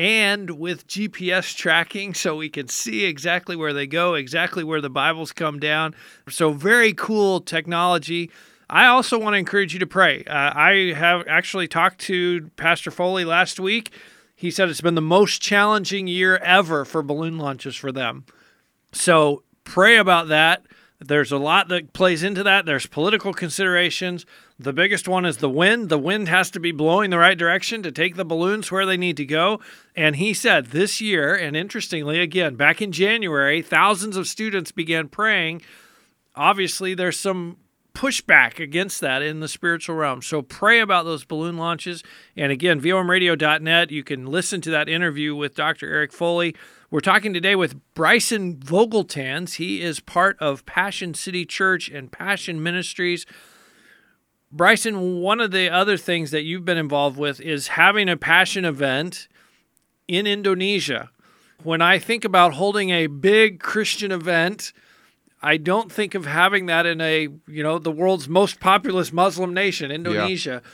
and 0.00 0.52
with 0.52 0.86
GPS 0.86 1.54
tracking 1.54 2.14
so 2.14 2.34
we 2.34 2.48
can 2.48 2.68
see 2.68 3.04
exactly 3.04 3.54
where 3.54 3.74
they 3.74 3.86
go, 3.86 4.14
exactly 4.14 4.64
where 4.64 4.80
the 4.80 4.88
Bibles 4.88 5.30
come 5.30 5.60
down. 5.60 5.94
So, 6.26 6.54
very 6.54 6.94
cool 6.94 7.42
technology. 7.42 8.30
I 8.70 8.86
also 8.86 9.18
want 9.18 9.34
to 9.34 9.38
encourage 9.38 9.74
you 9.74 9.78
to 9.80 9.86
pray. 9.86 10.24
Uh, 10.24 10.52
I 10.54 10.94
have 10.96 11.26
actually 11.28 11.68
talked 11.68 11.98
to 12.02 12.48
Pastor 12.56 12.90
Foley 12.90 13.26
last 13.26 13.60
week. 13.60 13.92
He 14.34 14.50
said 14.50 14.70
it's 14.70 14.80
been 14.80 14.94
the 14.94 15.02
most 15.02 15.42
challenging 15.42 16.06
year 16.06 16.38
ever 16.38 16.86
for 16.86 17.02
balloon 17.02 17.36
launches 17.36 17.76
for 17.76 17.92
them. 17.92 18.24
So, 18.92 19.42
pray 19.64 19.98
about 19.98 20.28
that. 20.28 20.64
There's 20.98 21.30
a 21.30 21.36
lot 21.36 21.68
that 21.68 21.92
plays 21.92 22.22
into 22.22 22.42
that. 22.44 22.64
There's 22.64 22.86
political 22.86 23.34
considerations. 23.34 24.24
The 24.60 24.74
biggest 24.74 25.08
one 25.08 25.24
is 25.24 25.38
the 25.38 25.48
wind. 25.48 25.88
The 25.88 25.98
wind 25.98 26.28
has 26.28 26.50
to 26.50 26.60
be 26.60 26.70
blowing 26.70 27.08
the 27.08 27.18
right 27.18 27.38
direction 27.38 27.82
to 27.82 27.90
take 27.90 28.16
the 28.16 28.26
balloons 28.26 28.70
where 28.70 28.84
they 28.84 28.98
need 28.98 29.16
to 29.16 29.24
go. 29.24 29.58
And 29.96 30.16
he 30.16 30.34
said 30.34 30.66
this 30.66 31.00
year, 31.00 31.34
and 31.34 31.56
interestingly, 31.56 32.20
again, 32.20 32.56
back 32.56 32.82
in 32.82 32.92
January, 32.92 33.62
thousands 33.62 34.18
of 34.18 34.26
students 34.26 34.70
began 34.70 35.08
praying. 35.08 35.62
Obviously, 36.36 36.92
there's 36.92 37.18
some 37.18 37.56
pushback 37.94 38.60
against 38.60 39.00
that 39.00 39.22
in 39.22 39.40
the 39.40 39.48
spiritual 39.48 39.96
realm. 39.96 40.20
So 40.20 40.42
pray 40.42 40.80
about 40.80 41.06
those 41.06 41.24
balloon 41.24 41.56
launches. 41.56 42.04
And 42.36 42.52
again, 42.52 42.82
vomradio.net, 42.82 43.90
you 43.90 44.04
can 44.04 44.26
listen 44.26 44.60
to 44.60 44.70
that 44.72 44.90
interview 44.90 45.34
with 45.34 45.54
Dr. 45.54 45.90
Eric 45.90 46.12
Foley. 46.12 46.54
We're 46.90 47.00
talking 47.00 47.32
today 47.32 47.56
with 47.56 47.80
Bryson 47.94 48.56
Vogeltanz. 48.56 49.54
He 49.54 49.80
is 49.80 50.00
part 50.00 50.36
of 50.38 50.66
Passion 50.66 51.14
City 51.14 51.46
Church 51.46 51.88
and 51.88 52.12
Passion 52.12 52.62
Ministries. 52.62 53.24
Bryson, 54.52 55.20
one 55.20 55.40
of 55.40 55.52
the 55.52 55.68
other 55.70 55.96
things 55.96 56.32
that 56.32 56.42
you've 56.42 56.64
been 56.64 56.78
involved 56.78 57.16
with 57.16 57.40
is 57.40 57.68
having 57.68 58.08
a 58.08 58.16
passion 58.16 58.64
event 58.64 59.28
in 60.08 60.26
Indonesia. 60.26 61.10
When 61.62 61.80
I 61.80 61.98
think 61.98 62.24
about 62.24 62.54
holding 62.54 62.90
a 62.90 63.06
big 63.06 63.60
Christian 63.60 64.10
event, 64.10 64.72
I 65.42 65.56
don't 65.56 65.90
think 65.92 66.14
of 66.14 66.26
having 66.26 66.66
that 66.66 66.84
in 66.84 67.00
a, 67.00 67.28
you 67.46 67.62
know, 67.62 67.78
the 67.78 67.92
world's 67.92 68.28
most 68.28 68.60
populous 68.60 69.12
Muslim 69.12 69.54
nation, 69.54 69.90
Indonesia. 69.90 70.62
Yeah. 70.62 70.70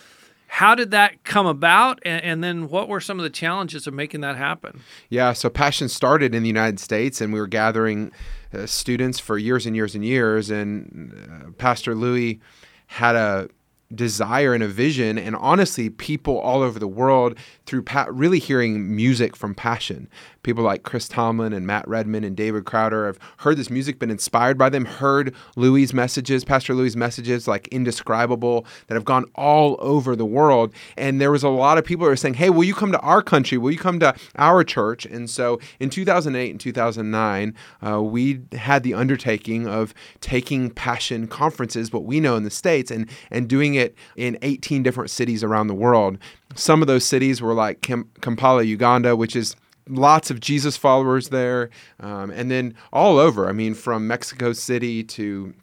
How 0.49 0.75
did 0.75 0.91
that 0.93 1.25
come 1.25 1.47
about? 1.47 2.01
And, 2.05 2.23
and, 2.23 2.45
then 2.45 2.69
what 2.69 2.89
were 2.89 3.01
some 3.01 3.19
of 3.19 3.25
the 3.25 3.31
challenges 3.31 3.87
of 3.87 3.95
making 3.95 4.21
that 4.21 4.37
happen? 4.37 4.81
Yeah, 5.11 5.33
so 5.33 5.51
Passion 5.51 5.89
started 5.89 6.35
in 6.35 6.43
the 6.45 6.49
United 6.49 6.79
States, 6.79 7.21
and 7.21 7.33
we 7.33 7.41
were 7.41 7.49
gathering 7.49 8.13
uh, 8.55 8.65
students 8.65 9.19
for 9.19 9.39
years 9.39 9.67
and 9.67 9.75
years 9.75 9.97
and 9.97 10.05
years. 10.05 10.49
And 10.49 11.13
uh, 11.13 11.51
Pastor 11.59 11.97
Louie 11.97 12.41
had 12.87 13.17
a 13.17 13.49
desire 13.95 14.53
and 14.53 14.63
a 14.63 14.69
vision 14.69 15.19
and 15.19 15.37
honestly 15.37 15.89
people 15.89 16.39
all 16.39 16.63
over 16.63 16.79
the 16.79 16.89
world 16.89 17.39
through 17.67 17.83
pa- 17.83 18.07
really 18.11 18.39
hearing 18.39 18.95
music 18.95 19.37
from 19.37 19.55
passion 19.55 20.09
people 20.47 20.65
like 20.65 20.83
chris 20.83 21.09
tomlin 21.09 21.53
and 21.53 21.67
matt 21.67 21.87
redman 21.89 22.25
and 22.25 22.37
david 22.37 22.65
crowder 22.65 23.07
have 23.07 23.19
heard 23.39 23.57
this 23.57 23.69
music 23.69 23.99
been 23.99 24.11
inspired 24.11 24.57
by 24.57 24.69
them 24.69 24.85
heard 24.85 25.35
Louie 25.57 25.87
messages 25.93 26.45
pastor 26.45 26.75
Louie 26.75 26.91
messages 26.95 27.47
like 27.47 27.69
indescribable 27.69 28.67
that 28.87 28.95
have 28.95 29.05
gone 29.05 29.25
all 29.35 29.77
over 29.81 30.17
the 30.17 30.27
world. 30.27 30.73
And 30.97 31.21
there 31.21 31.31
was 31.31 31.43
a 31.43 31.49
lot 31.49 31.79
of 31.79 31.85
people 31.85 32.05
who 32.05 32.11
were 32.11 32.17
saying 32.17 32.35
hey 32.35 32.51
will 32.51 32.65
you 32.65 32.75
come 32.75 32.93
to 32.93 33.01
our 33.01 33.23
country? 33.23 33.59
Will 33.59 33.73
you 33.73 33.79
come 33.79 34.01
to 34.01 34.15
our 34.37 34.65
church? 34.65 35.05
And 35.07 35.29
so 35.29 35.61
in 35.81 35.91
2008 35.91 36.51
and 36.51 36.61
2009 36.61 37.55
uh, 37.87 38.03
we 38.03 38.41
had 38.53 38.83
the 38.83 38.95
undertaking 38.95 39.67
of 39.67 39.95
taking 40.21 40.71
passion 40.71 41.27
conferences 41.27 41.93
what 41.93 42.05
we 42.05 42.21
know 42.21 42.37
in 42.37 42.45
the 42.45 42.51
states 42.51 42.91
and 42.91 43.09
and 43.31 43.49
doing 43.49 43.75
it 43.75 43.95
in 44.17 44.39
18 44.43 44.83
different 44.83 45.11
cities 45.11 45.43
around 45.43 45.67
the 45.67 45.75
world. 45.75 46.19
Some 46.55 46.81
of 46.81 46.89
those 46.89 47.05
cities 47.05 47.43
were 47.43 47.55
like 47.55 47.83
Kampala, 47.83 48.63
Uganda, 48.63 49.17
which 49.17 49.37
is 49.37 49.57
lots 49.89 50.31
of 50.31 50.41
Jesus 50.41 50.77
followers 50.77 51.29
there, 51.29 51.71
um, 52.01 52.31
and 52.31 52.51
then 52.51 52.75
all 52.93 53.19
over. 53.19 53.49
I 53.49 53.53
mean, 53.53 53.75
from 53.75 54.07
Mexico 54.07 54.53
City 54.53 55.03
to 55.05 55.55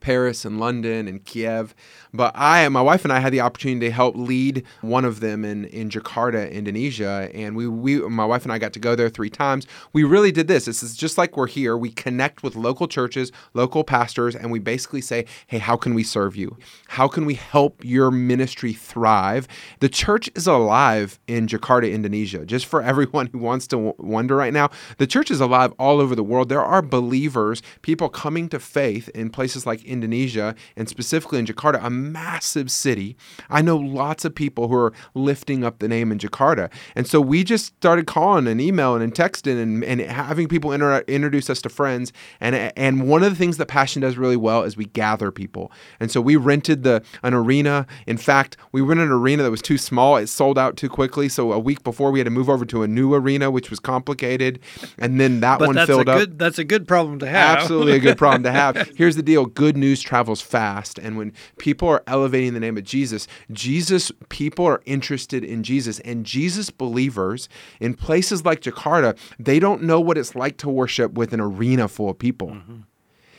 Paris 0.00 0.44
and 0.44 0.60
London 0.60 1.08
and 1.08 1.24
Kiev. 1.24 1.74
But 2.12 2.32
I, 2.34 2.68
my 2.68 2.82
wife 2.82 3.04
and 3.04 3.12
I 3.12 3.18
had 3.18 3.32
the 3.32 3.40
opportunity 3.40 3.86
to 3.86 3.92
help 3.92 4.16
lead 4.16 4.64
one 4.80 5.04
of 5.04 5.20
them 5.20 5.44
in, 5.44 5.64
in 5.66 5.90
Jakarta, 5.90 6.50
Indonesia. 6.50 7.30
And 7.34 7.56
we, 7.56 7.66
we, 7.66 8.00
my 8.00 8.24
wife 8.24 8.44
and 8.44 8.52
I 8.52 8.58
got 8.58 8.72
to 8.74 8.78
go 8.78 8.94
there 8.94 9.08
three 9.08 9.30
times. 9.30 9.66
We 9.92 10.04
really 10.04 10.32
did 10.32 10.48
this. 10.48 10.66
This 10.66 10.82
is 10.82 10.96
just 10.96 11.18
like 11.18 11.36
we're 11.36 11.46
here. 11.46 11.76
We 11.76 11.90
connect 11.90 12.42
with 12.42 12.56
local 12.56 12.88
churches, 12.88 13.32
local 13.54 13.84
pastors, 13.84 14.34
and 14.36 14.50
we 14.50 14.58
basically 14.58 15.00
say, 15.00 15.26
hey, 15.46 15.58
how 15.58 15.76
can 15.76 15.94
we 15.94 16.02
serve 16.02 16.36
you? 16.36 16.56
How 16.88 17.08
can 17.08 17.24
we 17.24 17.34
help 17.34 17.84
your 17.84 18.10
ministry 18.10 18.72
thrive? 18.72 19.48
The 19.80 19.88
church 19.88 20.30
is 20.34 20.46
alive 20.46 21.18
in 21.26 21.46
Jakarta, 21.46 21.92
Indonesia. 21.92 22.44
Just 22.44 22.66
for 22.66 22.82
everyone 22.90 23.26
who 23.26 23.38
wants 23.38 23.66
to 23.68 23.94
wonder 23.98 24.36
right 24.36 24.52
now, 24.52 24.70
the 24.98 25.06
church 25.06 25.30
is 25.30 25.40
alive 25.40 25.72
all 25.78 26.00
over 26.00 26.14
the 26.14 26.24
world. 26.24 26.48
There 26.48 26.62
are 26.62 26.82
believers, 26.82 27.62
people 27.82 28.08
coming 28.08 28.48
to 28.50 28.58
faith 28.58 29.08
in 29.10 29.30
places 29.30 29.66
like 29.66 29.79
Indonesia 29.84 30.54
and 30.76 30.88
specifically 30.88 31.38
in 31.38 31.46
Jakarta, 31.46 31.84
a 31.84 31.90
massive 31.90 32.70
city. 32.70 33.16
I 33.48 33.62
know 33.62 33.76
lots 33.76 34.24
of 34.24 34.34
people 34.34 34.68
who 34.68 34.74
are 34.74 34.92
lifting 35.14 35.64
up 35.64 35.78
the 35.78 35.88
name 35.88 36.12
in 36.12 36.18
Jakarta. 36.18 36.70
And 36.94 37.06
so 37.06 37.20
we 37.20 37.44
just 37.44 37.66
started 37.76 38.06
calling 38.06 38.46
and 38.46 38.60
emailing 38.60 39.02
and 39.02 39.14
texting 39.14 39.60
and, 39.60 39.84
and 39.84 40.00
having 40.00 40.48
people 40.48 40.72
inter- 40.72 41.04
introduce 41.06 41.50
us 41.50 41.60
to 41.62 41.68
friends. 41.68 42.12
And, 42.40 42.54
and 42.76 43.08
one 43.08 43.22
of 43.22 43.30
the 43.30 43.36
things 43.36 43.56
that 43.58 43.66
Passion 43.66 44.02
does 44.02 44.16
really 44.16 44.36
well 44.36 44.62
is 44.62 44.76
we 44.76 44.86
gather 44.86 45.30
people. 45.30 45.72
And 45.98 46.10
so 46.10 46.20
we 46.20 46.36
rented 46.36 46.82
the 46.82 47.02
an 47.22 47.34
arena. 47.34 47.86
In 48.06 48.16
fact, 48.16 48.56
we 48.72 48.80
rented 48.80 49.06
an 49.06 49.12
arena 49.12 49.42
that 49.42 49.50
was 49.50 49.62
too 49.62 49.78
small. 49.78 50.16
It 50.16 50.28
sold 50.28 50.58
out 50.58 50.76
too 50.76 50.88
quickly. 50.88 51.28
So 51.28 51.52
a 51.52 51.58
week 51.58 51.82
before 51.84 52.10
we 52.10 52.18
had 52.18 52.24
to 52.24 52.30
move 52.30 52.48
over 52.48 52.64
to 52.66 52.82
a 52.82 52.88
new 52.88 53.14
arena, 53.14 53.50
which 53.50 53.70
was 53.70 53.80
complicated. 53.80 54.60
And 54.98 55.20
then 55.20 55.40
that 55.40 55.58
but 55.58 55.68
one 55.68 55.86
filled 55.86 56.08
a 56.08 56.12
up. 56.12 56.18
Good, 56.18 56.38
that's 56.38 56.58
a 56.58 56.64
good 56.64 56.86
problem 56.86 57.18
to 57.20 57.26
have. 57.26 57.58
Absolutely 57.58 57.92
a 57.92 57.98
good 57.98 58.18
problem 58.18 58.42
to 58.44 58.52
have. 58.52 58.76
Here's 58.96 59.16
the 59.16 59.22
deal. 59.22 59.46
Good 59.46 59.69
good 59.70 59.76
news 59.76 60.02
travels 60.02 60.40
fast 60.40 60.98
and 60.98 61.16
when 61.16 61.32
people 61.58 61.86
are 61.86 62.02
elevating 62.08 62.54
the 62.54 62.58
name 62.58 62.76
of 62.76 62.82
Jesus, 62.82 63.28
Jesus 63.52 64.10
people 64.28 64.66
are 64.66 64.82
interested 64.84 65.44
in 65.44 65.62
Jesus 65.62 66.00
and 66.00 66.26
Jesus 66.26 66.70
believers 66.70 67.48
in 67.78 67.94
places 67.94 68.44
like 68.44 68.62
Jakarta, 68.62 69.16
they 69.38 69.60
don't 69.60 69.84
know 69.84 70.00
what 70.00 70.18
it's 70.18 70.34
like 70.34 70.56
to 70.56 70.68
worship 70.68 71.12
with 71.12 71.32
an 71.32 71.38
arena 71.38 71.86
full 71.86 72.10
of 72.10 72.18
people. 72.18 72.48
Mm-hmm. 72.48 72.80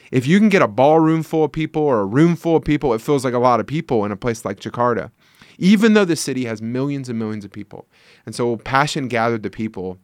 If 0.09 0.25
you 0.25 0.39
can 0.39 0.47
get 0.47 0.61
a 0.61 0.69
ballroom 0.69 1.21
full 1.21 1.43
of 1.43 1.51
people 1.51 1.81
or 1.81 1.99
a 1.99 2.05
room 2.05 2.37
full 2.37 2.55
of 2.55 2.63
people, 2.63 2.93
it 2.93 3.01
feels 3.01 3.25
like 3.25 3.33
a 3.33 3.39
lot 3.39 3.59
of 3.59 3.67
people 3.67 4.05
in 4.05 4.13
a 4.13 4.15
place 4.15 4.45
like 4.45 4.61
Jakarta, 4.61 5.11
even 5.57 5.95
though 5.95 6.05
the 6.05 6.15
city 6.15 6.45
has 6.45 6.61
millions 6.61 7.09
and 7.09 7.19
millions 7.19 7.43
of 7.43 7.51
people. 7.51 7.89
And 8.25 8.33
so 8.33 8.55
passion 8.55 9.09
gathered 9.09 9.43
the 9.43 9.49
people 9.49 9.97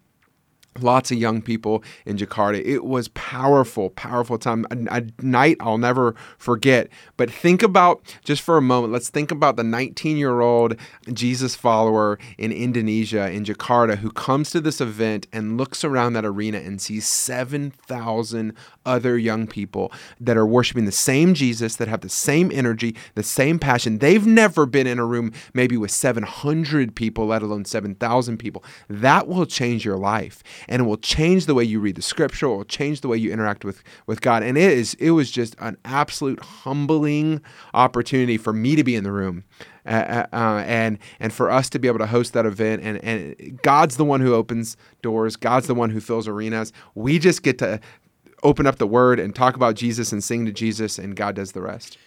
lots 0.83 1.11
of 1.11 1.17
young 1.17 1.41
people 1.41 1.83
in 2.05 2.17
Jakarta. 2.17 2.63
It 2.63 2.85
was 2.85 3.07
powerful, 3.09 3.89
powerful 3.91 4.37
time. 4.37 4.65
A, 4.71 4.99
a, 4.99 5.03
night 5.21 5.57
I'll 5.59 5.77
never 5.77 6.15
forget. 6.37 6.89
But 7.17 7.29
think 7.31 7.63
about 7.63 8.01
just 8.23 8.41
for 8.41 8.57
a 8.57 8.61
moment. 8.61 8.93
Let's 8.93 9.09
think 9.09 9.31
about 9.31 9.55
the 9.55 9.63
19-year-old 9.63 10.75
Jesus 11.13 11.55
follower 11.55 12.19
in 12.37 12.51
Indonesia 12.51 13.29
in 13.29 13.43
Jakarta 13.43 13.97
who 13.97 14.11
comes 14.11 14.49
to 14.51 14.61
this 14.61 14.79
event 14.81 15.27
and 15.33 15.57
looks 15.57 15.83
around 15.83 16.13
that 16.13 16.25
arena 16.25 16.57
and 16.57 16.81
sees 16.81 17.07
7,000 17.07 18.53
other 18.85 19.17
young 19.17 19.47
people 19.47 19.91
that 20.19 20.37
are 20.37 20.45
worshiping 20.45 20.85
the 20.85 20.91
same 20.91 21.33
Jesus 21.33 21.75
that 21.75 21.87
have 21.87 22.01
the 22.01 22.09
same 22.09 22.51
energy, 22.53 22.95
the 23.15 23.23
same 23.23 23.59
passion. 23.59 23.99
They've 23.99 24.25
never 24.25 24.65
been 24.65 24.87
in 24.87 24.99
a 24.99 25.05
room 25.05 25.33
maybe 25.53 25.77
with 25.77 25.91
700 25.91 26.95
people, 26.95 27.27
let 27.27 27.41
alone 27.41 27.65
7,000 27.65 28.37
people. 28.37 28.63
That 28.89 29.27
will 29.27 29.45
change 29.45 29.85
your 29.85 29.97
life 29.97 30.43
and 30.67 30.81
it 30.81 30.85
will 30.85 30.97
change 30.97 31.45
the 31.45 31.53
way 31.53 31.63
you 31.63 31.79
read 31.79 31.95
the 31.95 32.01
scripture. 32.01 32.47
It 32.47 32.55
will 32.55 32.65
change 32.65 33.01
the 33.01 33.07
way 33.07 33.17
you 33.17 33.31
interact 33.31 33.63
with 33.63 33.83
with 34.05 34.21
God. 34.21 34.43
And 34.43 34.57
it 34.57 34.71
is 34.71 34.93
it 34.95 35.11
was 35.11 35.31
just 35.31 35.55
an 35.59 35.77
absolute 35.85 36.39
humbling 36.39 37.41
opportunity 37.73 38.37
for 38.37 38.53
me 38.53 38.75
to 38.75 38.83
be 38.83 38.95
in 38.95 39.03
the 39.03 39.11
room. 39.11 39.43
Uh, 39.87 40.25
uh, 40.33 40.35
uh, 40.35 40.63
and 40.65 40.99
and 41.21 41.31
for 41.31 41.49
us 41.49 41.69
to 41.69 41.79
be 41.79 41.87
able 41.87 41.99
to 41.99 42.07
host 42.07 42.33
that 42.33 42.45
event 42.45 42.81
and 42.83 43.01
and 43.05 43.61
God's 43.61 43.95
the 43.95 44.03
one 44.03 44.19
who 44.19 44.33
opens 44.33 44.75
doors 45.01 45.37
God's 45.37 45.67
the 45.67 45.73
one 45.73 45.91
who 45.91 46.01
fills 46.01 46.27
arenas 46.27 46.73
we 46.93 47.17
just 47.17 47.41
get 47.41 47.57
to 47.59 47.79
open 48.43 48.67
up 48.67 48.79
the 48.79 48.87
word 48.87 49.17
and 49.17 49.33
talk 49.33 49.55
about 49.55 49.75
Jesus 49.75 50.11
and 50.11 50.21
sing 50.21 50.45
to 50.45 50.51
Jesus 50.51 50.99
and 50.99 51.15
God 51.15 51.35
does 51.35 51.53
the 51.53 51.61
rest 51.61 51.97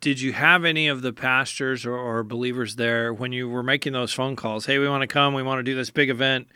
did 0.00 0.20
you 0.20 0.34
have 0.34 0.64
any 0.64 0.86
of 0.86 1.02
the 1.02 1.12
pastors 1.12 1.84
or, 1.84 1.96
or 1.96 2.22
believers 2.22 2.76
there 2.76 3.12
when 3.12 3.32
you 3.32 3.48
were 3.48 3.64
making 3.64 3.92
those 3.92 4.12
phone 4.12 4.36
calls 4.36 4.66
hey 4.66 4.78
we 4.78 4.88
want 4.88 5.00
to 5.00 5.08
come 5.08 5.34
we 5.34 5.42
want 5.42 5.58
to 5.58 5.64
do 5.64 5.74
this 5.74 5.90
big 5.90 6.10
event 6.10 6.46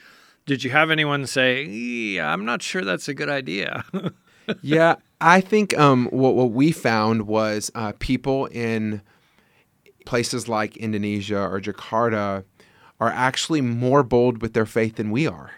did 0.48 0.64
you 0.64 0.70
have 0.70 0.90
anyone 0.90 1.26
say, 1.26 1.62
yeah, 1.64 2.32
I'm 2.32 2.46
not 2.46 2.62
sure 2.62 2.82
that's 2.82 3.06
a 3.06 3.12
good 3.12 3.28
idea? 3.28 3.84
yeah, 4.62 4.94
I 5.20 5.42
think 5.42 5.78
um, 5.78 6.06
what, 6.06 6.34
what 6.34 6.52
we 6.52 6.72
found 6.72 7.26
was 7.26 7.70
uh, 7.74 7.92
people 7.98 8.46
in 8.46 9.02
places 10.06 10.48
like 10.48 10.74
Indonesia 10.78 11.38
or 11.38 11.60
Jakarta 11.60 12.44
are 12.98 13.10
actually 13.10 13.60
more 13.60 14.02
bold 14.02 14.40
with 14.40 14.54
their 14.54 14.64
faith 14.64 14.96
than 14.96 15.10
we 15.10 15.26
are. 15.26 15.50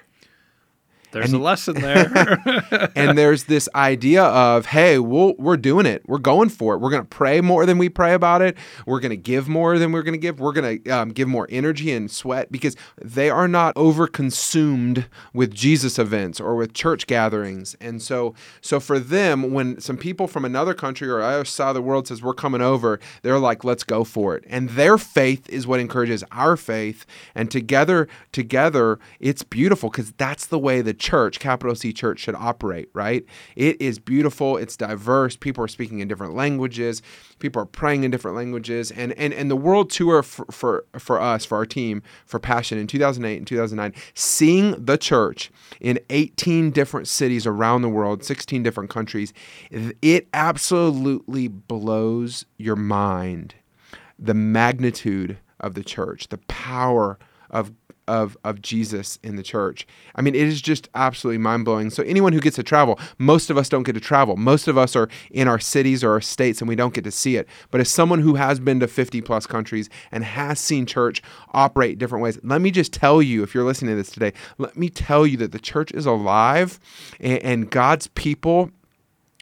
There's 1.13 1.33
and, 1.33 1.41
a 1.41 1.45
lesson 1.45 1.75
there. 1.81 2.91
and 2.95 3.17
there's 3.17 3.45
this 3.45 3.69
idea 3.75 4.25
of, 4.25 4.67
hey, 4.67 4.99
we 4.99 5.35
we 5.39 5.53
are 5.53 5.57
doing 5.57 5.87
it. 5.87 6.03
We're 6.07 6.19
going 6.19 6.49
for 6.49 6.75
it. 6.75 6.79
We're 6.79 6.91
going 6.91 7.03
to 7.03 7.09
pray 7.09 7.41
more 7.41 7.67
than 7.67 7.79
we 7.79 7.89
pray 7.89 8.15
about 8.15 8.43
it. 8.43 8.57
We're 8.87 9.01
going 9.01 9.11
to 9.11 9.17
give 9.17 9.49
more 9.49 9.79
than 9.79 9.93
we're 9.93 10.03
going 10.03 10.15
to 10.15 10.19
give. 10.19 10.41
We're 10.41 10.53
going 10.53 10.83
to 10.83 10.91
um, 10.91 11.09
give 11.11 11.29
more 11.29 11.47
energy 11.51 11.93
and 11.93 12.11
sweat 12.11 12.51
because 12.53 12.77
they 13.01 13.31
are 13.31 13.49
not 13.49 13.73
over 13.77 14.07
consumed 14.07 15.07
with 15.33 15.53
Jesus 15.53 15.99
events 15.99 16.41
or 16.41 16.55
with 16.57 16.73
church 16.75 17.07
gatherings. 17.07 17.77
And 17.81 18.01
so, 18.01 18.35
so 18.61 18.81
for 18.81 18.99
them, 18.99 19.53
when 19.53 19.81
some 19.81 19.97
people 19.97 20.27
from 20.27 20.45
another 20.45 20.75
country 20.75 21.09
or 21.09 21.21
other 21.21 21.45
side 21.45 21.71
of 21.71 21.75
the 21.75 21.83
world 21.83 22.09
says 22.09 22.23
we're 22.23 22.35
coming 22.35 22.63
over, 22.63 23.01
they're 23.23 23.39
like, 23.39 23.65
let's 23.65 23.85
go 23.85 24.05
for 24.05 24.37
it. 24.37 24.45
And 24.49 24.71
their 24.71 24.99
faith 24.99 25.49
is 25.49 25.67
what 25.67 25.81
encourages 25.81 26.23
our 26.33 26.57
faith. 26.57 27.05
And 27.35 27.51
together, 27.51 28.09
together, 28.33 28.99
it's 29.19 29.43
beautiful 29.43 29.91
because 29.91 30.13
that's 30.13 30.47
the 30.47 30.59
way 30.59 30.83
that 30.83 30.99
church, 31.01 31.41
capital 31.41 31.75
C 31.75 31.93
church, 31.93 32.21
should 32.21 32.37
operate, 32.37 32.89
right? 32.93 33.25
It 33.57 33.81
is 33.81 33.99
beautiful, 33.99 34.57
it's 34.57 34.77
diverse, 34.77 35.37
people 35.37 35.65
are 35.65 35.69
speaking 35.69 35.99
in 35.99 36.07
different 36.07 36.35
languages, 36.35 37.03
people 37.41 37.63
are 37.63 37.67
praying 37.67 38.05
in 38.05 38.11
different 38.11 38.37
languages. 38.37 38.91
And 38.93 39.13
and, 39.15 39.35
and 39.35 39.51
the 39.51 39.57
world 39.57 39.91
tour 39.91 40.23
for, 40.23 40.47
for, 40.51 40.85
for 40.99 41.21
us, 41.21 41.45
for 41.45 41.57
our 41.57 41.67
team, 41.67 42.03
for 42.27 42.39
Passion 42.39 42.79
in 42.79 42.87
2008 42.87 43.37
and 43.39 43.47
2009, 43.47 44.01
seeing 44.15 44.85
the 44.85 44.97
church 44.97 45.51
in 45.81 45.99
18 46.11 46.71
different 46.71 47.09
cities 47.09 47.47
around 47.47 47.83
the 47.83 47.89
world, 47.89 48.23
16 48.23 48.63
different 48.63 48.91
countries, 48.91 49.33
it 49.71 50.29
absolutely 50.33 51.49
blows 51.49 52.45
your 52.59 52.77
mind 52.77 53.55
the 54.21 54.35
magnitude 54.35 55.39
of 55.59 55.75
the 55.75 55.83
church, 55.83 56.29
the 56.29 56.39
power 56.49 57.19
of 57.51 57.73
of 58.11 58.37
of 58.43 58.61
Jesus 58.61 59.21
in 59.23 59.37
the 59.37 59.43
church. 59.43 59.87
I 60.17 60.21
mean, 60.21 60.35
it 60.35 60.43
is 60.43 60.61
just 60.61 60.89
absolutely 60.97 61.39
mind 61.39 61.65
blowing. 61.65 61.91
So 61.91 62.03
anyone 62.03 62.33
who 62.33 62.41
gets 62.41 62.57
to 62.57 62.65
travel, 62.65 62.99
most 63.19 63.51
of 63.51 63.57
us 63.57 63.69
don't 63.69 63.85
get 63.85 63.93
to 63.93 64.01
travel. 64.01 64.37
Most 64.37 64.67
of 64.67 64.77
us 64.77 64.97
are 64.97 65.09
in 65.31 65.47
our 65.47 65.61
cities 65.61 66.03
or 66.03 66.11
our 66.11 66.21
states 66.21 66.61
and 66.61 66.69
we 66.69 66.75
don't 66.75 66.93
get 66.93 67.05
to 67.05 67.13
see 67.13 67.37
it. 67.37 67.47
But 67.71 67.81
as 67.81 67.89
someone 67.89 68.19
who 68.19 68.35
has 68.35 68.59
been 68.59 68.81
to 68.81 68.89
50 68.89 69.21
plus 69.21 69.47
countries 69.47 69.89
and 70.11 70.25
has 70.25 70.59
seen 70.59 70.87
church 70.87 71.23
operate 71.53 71.99
different 72.01 72.25
ways, 72.25 72.41
let 72.43 72.61
me 72.61 72.73
just 72.73 72.93
tell 72.93 73.23
you, 73.23 73.45
if 73.45 73.55
you're 73.55 73.65
listening 73.65 73.93
to 73.93 73.97
this 73.97 74.11
today, 74.11 74.33
let 74.59 74.77
me 74.77 74.89
tell 74.89 75.25
you 75.25 75.37
that 75.37 75.53
the 75.53 75.61
church 75.61 75.93
is 75.93 76.05
alive 76.05 76.81
and, 77.21 77.39
and 77.45 77.71
God's 77.71 78.09
people 78.09 78.73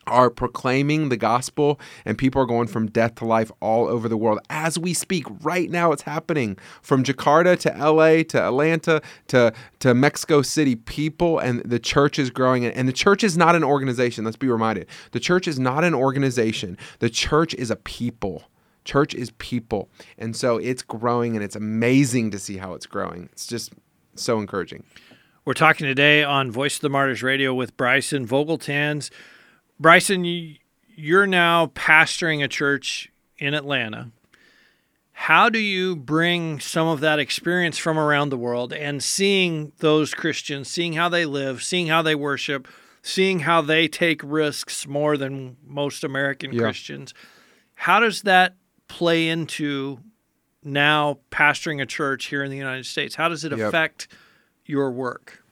are 0.09 0.31
proclaiming 0.31 1.09
the 1.09 1.17
gospel 1.17 1.81
and 2.05 2.19
people 2.19 2.41
are 2.43 2.47
going 2.47 2.69
from 2.69 2.87
death 2.89 3.17
to 3.17 3.25
life 3.25 3.51
all 3.61 3.87
over 3.87 4.09
the 4.09 4.17
world. 4.17 4.41
As 4.51 4.79
we 4.79 4.95
speak 4.95 5.25
right 5.43 5.71
now 5.71 5.93
it's 5.93 6.03
happening. 6.03 6.59
From 6.83 7.05
jakarta 7.05 7.59
to 7.61 7.93
la 7.93 8.23
to 8.25 8.47
atlanta 8.47 9.03
to, 9.29 9.53
to 9.81 9.95
mexico 9.95 10.43
city 10.43 10.77
people 10.77 11.39
and 11.39 11.61
the 11.63 11.79
church 11.79 12.19
is 12.19 12.31
growing. 12.31 12.65
And 12.65 12.89
the 12.89 12.93
church 12.93 13.23
is 13.25 13.37
not 13.37 13.55
an 13.55 13.65
organization. 13.65 14.25
Let's 14.25 14.37
be 14.37 14.49
reminded. 14.49 14.87
The 15.13 15.21
church 15.21 15.47
is 15.49 15.59
not 15.59 15.85
an 15.85 15.95
organization. 15.95 16.77
The 16.99 17.11
church 17.11 17.55
is 17.55 17.71
a 17.71 17.77
people. 17.77 18.45
Church 18.85 19.15
is 19.15 19.33
people. 19.33 19.91
And 20.17 20.35
so 20.35 20.57
it's 20.57 20.83
growing 20.83 21.35
and 21.37 21.45
it's 21.45 21.57
amazing 21.57 22.31
to 22.31 22.39
see 22.39 22.57
how 22.57 22.73
it's 22.73 22.87
growing. 22.87 23.29
It's 23.33 23.47
just 23.47 23.73
so 24.15 24.39
encouraging. 24.39 24.85
We're 25.45 25.55
talking 25.55 25.87
today 25.87 26.23
on 26.23 26.51
voice 26.51 26.77
of 26.77 26.83
the 26.83 26.91
martyrs 26.91 27.23
radio 27.23 27.55
with 27.55 27.75
bryson 27.77 28.27
vogeltanz 28.27 29.09
Bryson, 29.81 30.25
you're 30.97 31.27
now 31.27 31.67
pastoring 31.67 32.43
a 32.43 32.49
church 32.49 33.11
in 33.39 33.55
Atlanta. 33.55 34.11
How 35.13 35.49
do 35.49 35.59
you 35.59 35.97
bring 35.97 36.61
some 36.61 36.87
of 36.89 37.01
that 37.01 37.19
experience 37.19 37.77
from 37.77 37.99
around 37.99 38.31
the 38.31 38.37
world 38.37 38.73
and 38.73 39.03
seeing 39.03 39.73
those 39.79 40.15
Christians, 40.15 40.69
seeing 40.69 40.93
how 40.93 41.09
they 41.09 41.27
live, 41.27 41.63
seeing 41.63 41.89
how 41.89 42.03
they 42.03 42.15
worship, 42.15 42.69
seeing 43.03 43.41
how 43.41 43.61
they 43.61 43.89
take 43.89 44.21
risks 44.25 44.87
more 44.87 45.17
than 45.17 45.57
most 45.65 46.05
American 46.05 46.53
yeah. 46.53 46.61
Christians? 46.61 47.15
How 47.75 48.01
does 48.01 48.23
that 48.23 48.55
play 48.87 49.29
into 49.29 49.99
now 50.63 51.19
pastoring 51.31 51.83
a 51.83 51.87
church 51.87 52.27
here 52.27 52.43
in 52.43 52.51
the 52.51 52.57
United 52.57 52.87
States? 52.87 53.15
How 53.15 53.29
does 53.29 53.45
it 53.45 53.51
yep. 53.51 53.69
affect 53.69 54.09
your 54.67 54.91
work? 54.91 55.43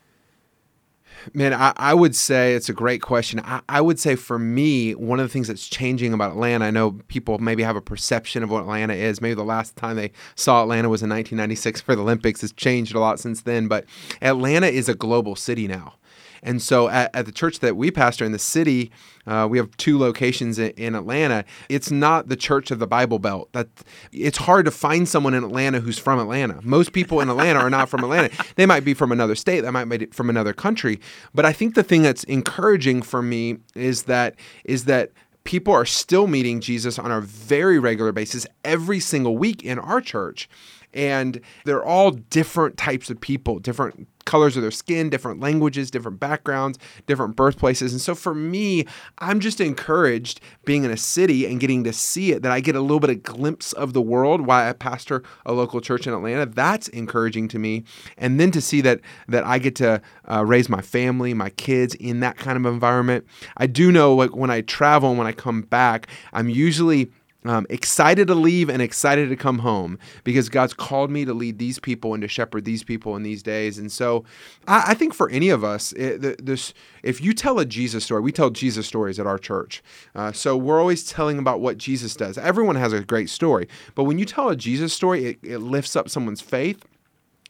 Man, 1.35 1.53
I, 1.53 1.73
I, 1.77 1.95
would 1.95 2.15
say 2.15 2.55
it's 2.55 2.69
a 2.69 2.73
great 2.73 3.03
question. 3.03 3.41
I, 3.41 3.61
I, 3.69 3.81
would 3.81 3.99
say 3.99 4.17
for 4.17 4.39
me, 4.39 4.95
one 4.95 5.19
of 5.19 5.25
the 5.25 5.33
things 5.33 5.49
that's 5.49 5.69
changing 5.69 6.13
about 6.13 6.33
Atlanta, 6.33 6.67
I 6.67 6.71
know 6.71 6.93
people 7.09 7.39
maybe 7.39 7.63
have 7.63 7.77
a 7.77 7.81
perception 7.81 8.43
of 8.43 8.51
what 8.51 8.63
Atlanta 8.63 8.95
is. 8.95 9.21
Maybe 9.21 9.35
the 9.35 9.45
last 9.45 9.77
time 9.77 9.97
they 9.97 10.13
saw 10.35 10.63
Atlanta 10.63 10.89
was 10.89 11.03
in 11.03 11.11
1996 11.11 11.81
for 11.81 11.97
the 11.97 12.03
Olympics. 12.03 12.43
It's 12.43 12.53
changed 12.53 12.95
a 12.95 13.01
lot 13.01 13.19
since 13.19 13.43
then, 13.43 13.69
but 13.69 13.85
Atlanta 14.23 14.69
is 14.69 14.89
a 14.89 14.95
global 14.95 15.37
city 15.37 15.67
now. 15.67 15.95
And 16.43 16.61
so 16.61 16.89
at, 16.89 17.15
at 17.15 17.27
the 17.27 17.33
church 17.33 17.61
that 17.61 17.77
we 17.77 17.91
pastor 17.91 18.25
in 18.25 18.33
the 18.33 18.39
city, 18.39 18.91
uh, 19.27 19.47
we 19.51 19.59
have 19.59 19.77
two 19.77 19.99
locations 19.99 20.59
in, 20.59 20.71
in, 20.73 20.95
Atlanta. 20.95 21.45
It's 21.69 21.91
not 21.91 22.29
the 22.29 22.37
church 22.37 22.71
of 22.71 22.79
the 22.79 22.87
Bible 22.87 23.19
Belt. 23.19 23.53
That 23.53 23.69
it's 24.13 24.39
hard 24.39 24.65
to 24.67 24.71
find 24.71 25.09
someone 25.09 25.35
in 25.35 25.45
Atlanta 25.45 25.81
who's 25.81 25.99
from 25.99 26.19
Atlanta. 26.19 26.61
Most 26.63 26.93
people 26.93 27.21
in 27.21 27.29
Atlanta 27.29 27.61
are 27.61 27.71
not 27.71 27.89
from 27.89 28.05
Atlanta. 28.05 28.31
They 28.57 28.65
might 28.65 28.85
be 28.85 28.95
from 28.95 29.13
another 29.13 29.35
state. 29.35 29.63
They 29.63 29.71
might 29.71 29.85
be 29.87 30.07
from 30.07 30.31
another 30.31 30.53
country. 30.53 31.01
But 31.35 31.45
I 31.45 31.53
think 31.53 31.75
the 31.75 31.83
thing 31.83 32.03
that's 32.03 32.25
encouraging 32.25 33.03
for 33.03 33.21
me 33.21 33.59
is 33.75 34.05
that 34.05 34.35
is 34.65 34.85
that 34.85 35.11
people 35.45 35.73
are 35.73 35.85
still 35.85 36.27
meeting 36.27 36.61
Jesus 36.61 36.99
on 36.99 37.11
a 37.11 37.21
very 37.21 37.79
regular 37.79 38.13
basis 38.13 38.47
every 38.65 39.01
single 39.01 39.37
week 39.37 39.63
in 39.65 39.79
our 39.79 40.01
church 40.01 40.49
And 40.93 41.41
they're 41.65 41.85
all 41.85 42.11
different 42.11 42.77
types 42.77 43.11
of 43.11 43.21
people, 43.21 43.59
different 43.59 44.09
colors 44.27 44.57
of 44.57 44.63
their 44.63 44.71
skin, 44.71 45.09
different 45.09 45.41
languages, 45.41 45.91
different 45.91 46.21
backgrounds, 46.21 46.79
different 47.07 47.35
birthplaces. 47.35 47.93
And 47.93 48.01
so 48.01 48.15
for 48.15 48.35
me, 48.35 48.85
I'm 49.19 49.41
just 49.41 49.61
encouraged 49.61 50.41
being 50.67 50.85
in 50.85 50.91
a 50.91 50.97
city 50.97 51.47
and 51.47 51.59
getting 51.59 51.85
to 51.85 51.93
see 51.93 52.33
it 52.33 52.43
that 52.43 52.53
I 52.53 52.61
get 52.61 52.77
a 52.77 52.81
little 52.81 53.01
bit 53.01 53.11
of 53.11 53.23
glimpse 53.23 53.73
of 53.73 53.95
the 53.95 54.03
world 54.03 54.43
while 54.43 54.69
I 54.69 54.73
pastor 54.75 55.23
a 55.47 55.53
local 55.53 55.81
church 55.81 56.07
in 56.07 56.13
Atlanta. 56.13 56.45
That's 56.45 56.89
encouraging 56.89 57.49
to 57.49 57.59
me. 57.59 57.85
And 58.19 58.39
then 58.39 58.51
to 58.51 58.61
see 58.61 58.81
that 58.83 59.01
that 59.29 59.45
I 59.45 59.59
get 59.59 59.77
to 59.77 60.03
uh, 60.31 60.45
raise 60.45 60.69
my 60.69 60.83
family, 60.83 61.33
my 61.33 61.51
kids 61.51 61.95
in 61.95 62.21
that 62.21 62.37
kind 62.37 62.59
of 62.59 62.67
environment. 62.73 63.27
I 63.57 63.67
do 63.67 63.91
know 63.91 64.15
like 64.15 64.37
when 64.37 64.51
I 64.51 64.61
travel 64.61 65.11
and 65.11 65.19
when 65.19 65.27
I 65.27 65.33
come 65.33 65.63
back, 65.63 66.09
I'm 66.33 66.49
usually 66.49 67.11
um, 67.51 67.67
excited 67.71 68.29
to 68.29 68.35
leave 68.35 68.69
and 68.69 68.83
excited 68.83 69.29
to 69.29 69.37
come 69.37 69.61
home 69.61 69.99
because 70.25 70.49
God's 70.49 70.75
called 70.75 71.11
me 71.11 71.25
to 71.25 71.35
lead 71.35 71.59
these 71.59 71.79
people 71.79 72.15
and 72.15 72.23
to 72.23 72.29
shepherd 72.29 72.65
these 72.65 72.83
people 72.85 73.17
in 73.17 73.23
these 73.23 73.43
days. 73.43 73.79
And 73.79 73.91
so, 73.91 74.25
I, 74.67 74.85
I 74.89 74.95
think 74.95 75.15
for 75.15 75.29
any 75.31 75.49
of 75.49 75.65
us, 75.65 75.93
it, 75.93 76.45
this 76.45 76.75
if 77.03 77.21
you 77.21 77.33
tell 77.33 77.59
a 77.59 77.65
Jesus 77.65 78.05
story, 78.05 78.21
we 78.21 78.33
tell 78.33 78.51
Jesus 78.51 78.87
stories 78.87 79.19
at 79.19 79.27
our 79.27 79.39
church. 79.39 79.83
Uh, 80.15 80.33
so 80.33 80.57
we're 80.57 80.81
always 80.81 81.05
telling 81.05 81.39
about 81.39 81.61
what 81.61 81.79
Jesus 81.79 82.15
does. 82.15 82.39
Everyone 82.39 82.77
has 82.77 82.93
a 82.93 83.03
great 83.03 83.31
story, 83.31 83.69
but 83.95 84.05
when 84.05 84.19
you 84.19 84.25
tell 84.25 84.49
a 84.49 84.57
Jesus 84.57 84.93
story, 84.93 85.27
it, 85.27 85.39
it 85.43 85.59
lifts 85.59 85.97
up 85.97 86.09
someone's 86.09 86.41
faith 86.41 86.85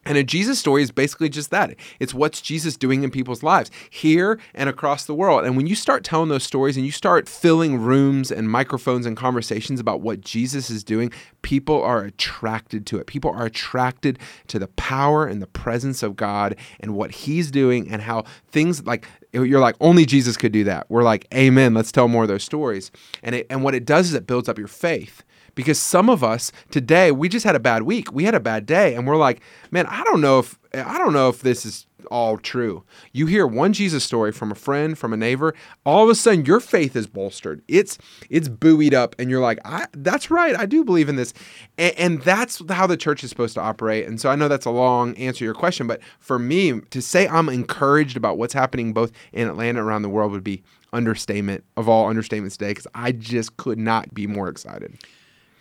and 0.07 0.17
a 0.17 0.25
Jesus 0.25 0.59
story 0.59 0.83
is 0.83 0.91
basically 0.91 1.29
just 1.29 1.51
that. 1.51 1.75
It's 1.99 2.15
what's 2.15 2.41
Jesus 2.41 2.77
doing 2.77 3.03
in 3.03 3.11
people's 3.11 3.43
lives 3.43 3.71
here 3.91 4.39
and 4.55 4.69
across 4.69 5.05
the 5.05 5.15
world. 5.15 5.45
And 5.45 5.57
when 5.57 5.67
you 5.67 5.75
start 5.75 6.05
telling 6.05 6.29
those 6.29 6.45
stories 6.45 6.77
and 6.77 6.87
you 6.87 6.93
start 6.93 7.29
filling 7.29 7.79
rooms 7.79 8.31
and 8.31 8.49
microphones 8.49 9.05
and 9.05 9.17
conversations 9.17 9.81
about 9.81 10.01
what 10.01 10.21
Jesus 10.21 10.71
is 10.71 10.85
doing, 10.85 11.13
people 11.47 11.81
are 11.81 12.03
attracted 12.03 12.85
to 12.87 12.99
it. 12.99 13.07
People 13.07 13.31
are 13.31 13.47
attracted 13.47 14.19
to 14.49 14.59
the 14.59 14.67
power 14.67 15.29
and 15.29 15.41
the 15.41 15.47
presence 15.47 16.03
of 16.03 16.17
God 16.17 16.57
and 16.81 16.93
what 16.93 17.13
he's 17.13 17.53
doing 17.53 17.89
and 17.89 18.03
how 18.03 18.25
things 18.49 18.85
like 18.85 19.07
you're 19.33 19.61
like 19.61 19.77
only 19.81 20.05
Jesus 20.07 20.37
could 20.37 20.51
do 20.51 20.65
that. 20.65 20.91
We're 20.91 21.05
like, 21.05 21.29
"Amen, 21.33 21.73
let's 21.73 21.93
tell 21.93 22.09
more 22.09 22.25
of 22.25 22.29
those 22.29 22.43
stories." 22.43 22.91
And 23.23 23.37
it 23.37 23.47
and 23.49 23.63
what 23.63 23.77
it 23.77 23.85
does 23.85 24.09
is 24.09 24.15
it 24.15 24.27
builds 24.27 24.49
up 24.49 24.59
your 24.59 24.67
faith 24.67 25.23
because 25.55 25.79
some 25.79 26.11
of 26.11 26.25
us 26.25 26.51
today 26.73 27.13
we 27.13 27.29
just 27.29 27.47
had 27.47 27.55
a 27.55 27.61
bad 27.61 27.85
week 27.85 28.13
we 28.13 28.25
had 28.25 28.35
a 28.35 28.41
bad 28.41 28.67
day 28.67 28.95
and 28.95 29.07
we're 29.07 29.17
like 29.17 29.41
man 29.71 29.87
i 29.87 30.05
don't 30.05 30.21
know 30.21 30.39
if 30.39 30.59
i 30.75 30.99
don't 30.99 31.15
know 31.15 31.31
if 31.31 31.41
this 31.41 31.65
is 31.65 31.87
all 32.07 32.39
true. 32.39 32.85
You 33.13 33.27
hear 33.27 33.47
one 33.47 33.73
jesus 33.73 34.05
story 34.05 34.33
from 34.33 34.51
a 34.51 34.55
friend 34.55 34.97
from 34.97 35.13
a 35.13 35.17
neighbor 35.17 35.55
all 35.85 36.05
of 36.05 36.11
a 36.11 36.15
sudden 36.15 36.45
your 36.45 36.61
faith 36.61 36.97
is 36.97 37.07
bolstered. 37.07 37.63
It's 37.69 37.99
it's 38.31 38.49
buoyed 38.49 38.95
up 38.95 39.15
and 39.19 39.31
you're 39.31 39.41
like 39.41 39.59
I, 39.65 39.87
that's 39.93 40.31
right 40.31 40.57
i 40.57 40.67
do 40.67 40.85
believe 40.85 41.09
in 41.09 41.17
this. 41.17 41.33
And, 41.79 41.95
and 41.99 42.23
that's 42.23 42.63
how 42.71 42.87
the 42.87 42.97
church 42.97 43.25
is 43.25 43.31
supposed 43.31 43.55
to 43.55 43.61
operate. 43.61 44.07
And 44.07 44.21
so 44.21 44.31
i 44.31 44.37
know 44.37 44.49
that's 44.49 44.67
a 44.67 44.71
long 44.71 45.15
answer 45.17 45.41
to 45.41 45.45
your 45.45 45.55
question 45.55 45.87
but 45.87 46.01
for 46.19 46.39
me 46.39 46.81
to 46.81 47.03
say 47.03 47.29
i'm 47.29 47.49
encouraged 47.49 48.17
about 48.17 48.39
what's 48.39 48.55
happening 48.55 48.93
both 48.93 49.13
in 49.33 49.49
atlanta 49.49 49.79
and 49.79 49.87
around 49.87 50.03
the 50.03 50.09
world 50.09 50.33
would 50.33 50.45
be 50.45 50.63
understatement 50.93 51.65
of 51.77 51.89
all 51.89 52.07
understatements 52.07 52.53
today 52.53 52.71
because 52.71 52.87
i 52.95 53.13
just 53.13 53.57
could 53.57 53.79
not 53.79 54.13
be 54.15 54.27
more 54.27 54.49
excited. 54.49 54.99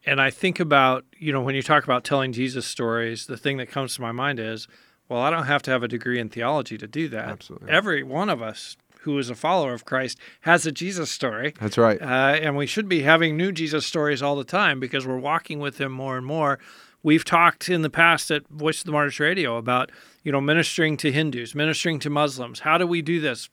And 0.05 0.21
I 0.21 0.29
think 0.29 0.59
about, 0.59 1.03
you 1.17 1.33
know, 1.33 1.41
when 1.41 1.55
you 1.55 1.63
talk 1.63 1.83
about 1.83 2.03
telling 2.03 2.31
Jesus 2.31 2.65
stories, 2.65 3.25
the 3.25 3.37
thing 3.37 3.57
that 3.57 3.69
comes 3.69 3.95
to 3.95 4.01
my 4.01 4.11
mind 4.11 4.39
is, 4.39 4.67
well, 5.09 5.21
I 5.21 5.29
don't 5.29 5.45
have 5.45 5.61
to 5.63 5.71
have 5.71 5.83
a 5.83 5.87
degree 5.87 6.19
in 6.19 6.29
theology 6.29 6.77
to 6.77 6.87
do 6.87 7.07
that. 7.09 7.29
Absolutely. 7.29 7.69
Every 7.69 8.03
one 8.03 8.29
of 8.29 8.41
us 8.41 8.77
who 9.01 9.17
is 9.19 9.29
a 9.29 9.35
follower 9.35 9.73
of 9.73 9.85
Christ 9.85 10.17
has 10.41 10.65
a 10.65 10.71
Jesus 10.71 11.11
story. 11.11 11.53
That's 11.59 11.77
right. 11.77 12.01
Uh, 12.01 12.39
and 12.41 12.57
we 12.57 12.65
should 12.65 12.89
be 12.89 13.03
having 13.03 13.37
new 13.37 13.51
Jesus 13.51 13.85
stories 13.85 14.23
all 14.23 14.35
the 14.35 14.43
time 14.43 14.79
because 14.79 15.05
we're 15.05 15.19
walking 15.19 15.59
with 15.59 15.79
him 15.79 15.91
more 15.91 16.17
and 16.17 16.25
more. 16.25 16.57
We've 17.03 17.23
talked 17.23 17.69
in 17.69 17.83
the 17.83 17.91
past 17.91 18.31
at 18.31 18.47
Voice 18.47 18.79
of 18.79 18.85
the 18.85 18.91
Martyrs 18.91 19.19
Radio 19.19 19.57
about, 19.57 19.91
you 20.23 20.31
know, 20.31 20.41
ministering 20.41 20.97
to 20.97 21.11
Hindus, 21.11 21.53
ministering 21.53 21.99
to 21.99 22.09
Muslims. 22.09 22.61
How 22.61 22.79
do 22.79 22.87
we 22.87 23.03
do 23.03 23.19
this? 23.19 23.47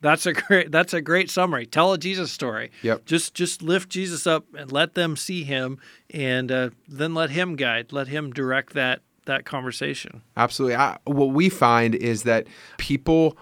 That's 0.00 0.26
a 0.26 0.32
great 0.34 0.72
that's 0.72 0.92
a 0.92 1.00
great 1.00 1.30
summary. 1.30 1.66
Tell 1.66 1.92
a 1.92 1.98
Jesus 1.98 2.32
story. 2.32 2.72
Yep. 2.82 3.04
Just 3.04 3.32
just 3.32 3.62
lift 3.62 3.88
Jesus 3.88 4.26
up 4.26 4.44
and 4.58 4.72
let 4.72 4.94
them 4.94 5.16
see 5.16 5.44
him 5.44 5.78
and 6.12 6.50
uh, 6.50 6.70
then 6.88 7.14
let 7.14 7.30
him 7.30 7.54
guide, 7.54 7.92
let 7.92 8.08
him 8.08 8.32
direct 8.32 8.72
that 8.72 9.02
that 9.26 9.44
conversation. 9.44 10.22
Absolutely. 10.36 10.76
I, 10.76 10.98
what 11.04 11.26
we 11.26 11.48
find 11.48 11.94
is 11.94 12.22
that 12.24 12.46
people 12.78 13.36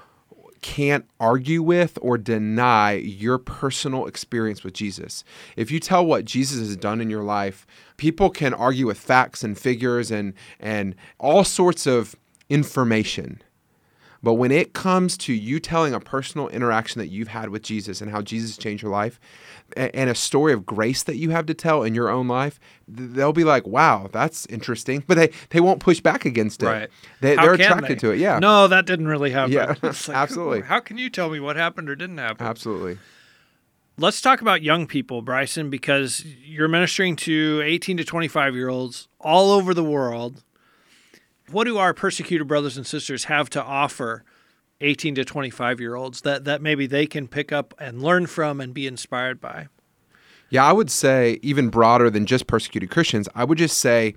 can't 0.65 1.05
argue 1.21 1.63
with 1.63 1.99
or 2.01 2.17
deny 2.17 2.93
your 2.93 3.37
personal 3.37 4.07
experience 4.07 4.65
with 4.65 4.73
Jesus. 4.73 5.23
If 5.57 5.71
you 5.71 5.79
tell 5.79 6.07
what 6.07 6.25
Jesus 6.25 6.59
has 6.59 6.77
done 6.77 7.03
in 7.03 7.11
your 7.11 7.23
life, 7.23 7.67
people 7.99 8.31
can 8.31 8.55
argue 8.55 8.87
with 8.87 8.99
facts 8.99 9.45
and 9.45 9.59
figures 9.59 10.11
and 10.11 10.33
and 10.59 10.95
all 11.19 11.45
sorts 11.45 11.87
of 11.87 12.17
information. 12.49 13.43
But 14.25 14.35
when 14.35 14.51
it 14.51 14.73
comes 14.73 15.19
to 15.19 15.35
you 15.35 15.61
telling 15.61 15.93
a 15.93 16.01
personal 16.01 16.49
interaction 16.49 16.99
that 16.99 17.09
you've 17.09 17.29
had 17.29 17.51
with 17.51 17.63
Jesus 17.63 18.01
and 18.01 18.11
how 18.11 18.23
Jesus 18.23 18.57
changed 18.57 18.83
your 18.83 18.91
life 18.91 19.21
and 19.77 20.09
a 20.09 20.15
story 20.15 20.55
of 20.55 20.65
grace 20.65 21.03
that 21.03 21.17
you 21.17 21.29
have 21.31 21.45
to 21.45 21.53
tell 21.53 21.83
in 21.83 21.95
your 21.95 22.09
own 22.09 22.27
life, 22.27 22.59
they'll 22.89 23.35
be 23.35 23.45
like, 23.45 23.67
wow, 23.67 24.09
that's 24.11 24.47
interesting. 24.47 25.05
But 25.07 25.17
they, 25.17 25.31
they 25.51 25.61
won't 25.61 25.81
push 25.81 26.01
back 26.01 26.25
against 26.25 26.63
it. 26.63 26.67
Right. 26.67 26.91
They, 27.21 27.37
are 27.37 27.53
attracted 27.53 27.99
they? 27.99 28.01
to 28.01 28.11
it. 28.13 28.19
Yeah. 28.19 28.39
No, 28.39 28.67
that 28.67 28.87
didn't 28.87 29.09
really 29.09 29.31
happen. 29.31 29.53
Yeah, 29.53 29.75
like, 29.83 30.09
absolutely. 30.09 30.63
How 30.63 30.81
can 30.81 30.97
you 30.97 31.11
tell 31.11 31.29
me 31.29 31.39
what 31.39 31.57
happened 31.57 31.91
or 31.91 31.95
didn't 31.95 32.19
happen? 32.19 32.47
Absolutely. 32.47 32.97
Let's 33.99 34.23
talk 34.23 34.41
about 34.41 34.63
young 34.63 34.87
people, 34.87 35.21
Bryson, 35.21 35.69
because 35.69 36.25
you're 36.25 36.67
ministering 36.67 37.15
to 37.17 37.61
18 37.63 37.99
to 37.99 38.05
25 38.05 38.55
year 38.55 38.71
olds 38.71 39.07
all 39.21 39.53
over 39.53 39.75
the 39.75 39.85
world 39.85 40.43
what 41.51 41.65
do 41.65 41.79
our 41.79 41.95
persecuted 41.95 42.49
brothers 42.49 42.77
and 42.77 42.87
sisters 42.87 43.25
have 43.25 43.51
to 43.51 43.63
offer 43.63 44.25
18 44.81 45.15
to 45.17 45.25
25 45.25 45.81
year 45.81 45.95
olds 45.95 46.23
that, 46.23 46.45
that 46.45 46.63
maybe 46.63 46.87
they 46.87 47.07
can 47.07 47.29
pick 47.29 47.53
up 47.53 47.75
and 47.79 48.03
learn 48.03 48.27
from 48.27 48.61
and 48.61 48.75
be 48.75 48.87
inspired 48.87 49.41
by? 49.41 49.69
Yeah, 50.51 50.65
I 50.65 50.73
would 50.73 50.91
say 50.91 51.39
even 51.43 51.69
broader 51.69 52.11
than 52.11 52.27
just 52.27 52.47
persecuted 52.47 52.91
Christians, 52.91 53.29
I 53.35 53.45
would 53.45 53.59
just 53.59 53.79
say 53.79 54.15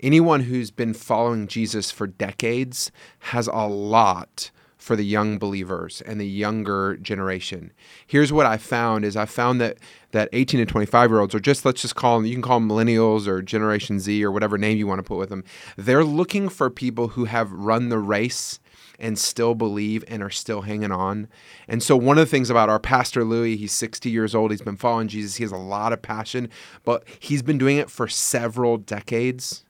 anyone 0.00 0.40
who's 0.40 0.70
been 0.70 0.94
following 0.94 1.46
Jesus 1.46 1.90
for 1.90 2.06
decades 2.06 2.90
has 3.20 3.46
a 3.48 3.66
lot 3.66 4.50
for 4.86 4.94
the 4.94 5.04
young 5.04 5.36
believers 5.36 6.00
and 6.06 6.20
the 6.20 6.28
younger 6.28 6.96
generation. 6.98 7.72
Here's 8.06 8.32
what 8.32 8.46
I 8.46 8.56
found 8.56 9.04
is 9.04 9.16
I 9.16 9.26
found 9.26 9.60
that 9.60 9.78
that 10.12 10.28
18 10.32 10.60
to 10.60 10.64
25 10.64 11.10
year 11.10 11.18
olds 11.18 11.34
or 11.34 11.40
just 11.40 11.64
let's 11.64 11.82
just 11.82 11.96
call 11.96 12.16
them 12.16 12.24
you 12.24 12.34
can 12.34 12.40
call 12.40 12.60
them 12.60 12.68
millennials 12.68 13.26
or 13.26 13.42
generation 13.42 13.98
Z 13.98 14.24
or 14.24 14.30
whatever 14.30 14.56
name 14.56 14.78
you 14.78 14.86
want 14.86 15.00
to 15.00 15.02
put 15.02 15.18
with 15.18 15.28
them. 15.28 15.42
They're 15.76 16.04
looking 16.04 16.48
for 16.48 16.70
people 16.70 17.08
who 17.08 17.24
have 17.24 17.50
run 17.50 17.88
the 17.88 17.98
race 17.98 18.60
and 19.00 19.18
still 19.18 19.56
believe 19.56 20.04
and 20.06 20.22
are 20.22 20.30
still 20.30 20.62
hanging 20.62 20.92
on. 20.92 21.26
And 21.66 21.82
so, 21.82 21.96
one 21.96 22.16
of 22.16 22.24
the 22.24 22.30
things 22.30 22.48
about 22.48 22.68
our 22.68 22.78
pastor 22.78 23.24
Louie, 23.24 23.56
he's 23.56 23.72
60 23.72 24.08
years 24.08 24.36
old, 24.36 24.52
he's 24.52 24.62
been 24.62 24.76
following 24.76 25.08
Jesus, 25.08 25.34
he 25.34 25.42
has 25.42 25.52
a 25.52 25.56
lot 25.56 25.92
of 25.92 26.00
passion, 26.00 26.48
but 26.84 27.02
he's 27.18 27.42
been 27.42 27.58
doing 27.58 27.76
it 27.76 27.90
for 27.90 28.06
several 28.06 28.78
decades. 28.78 29.65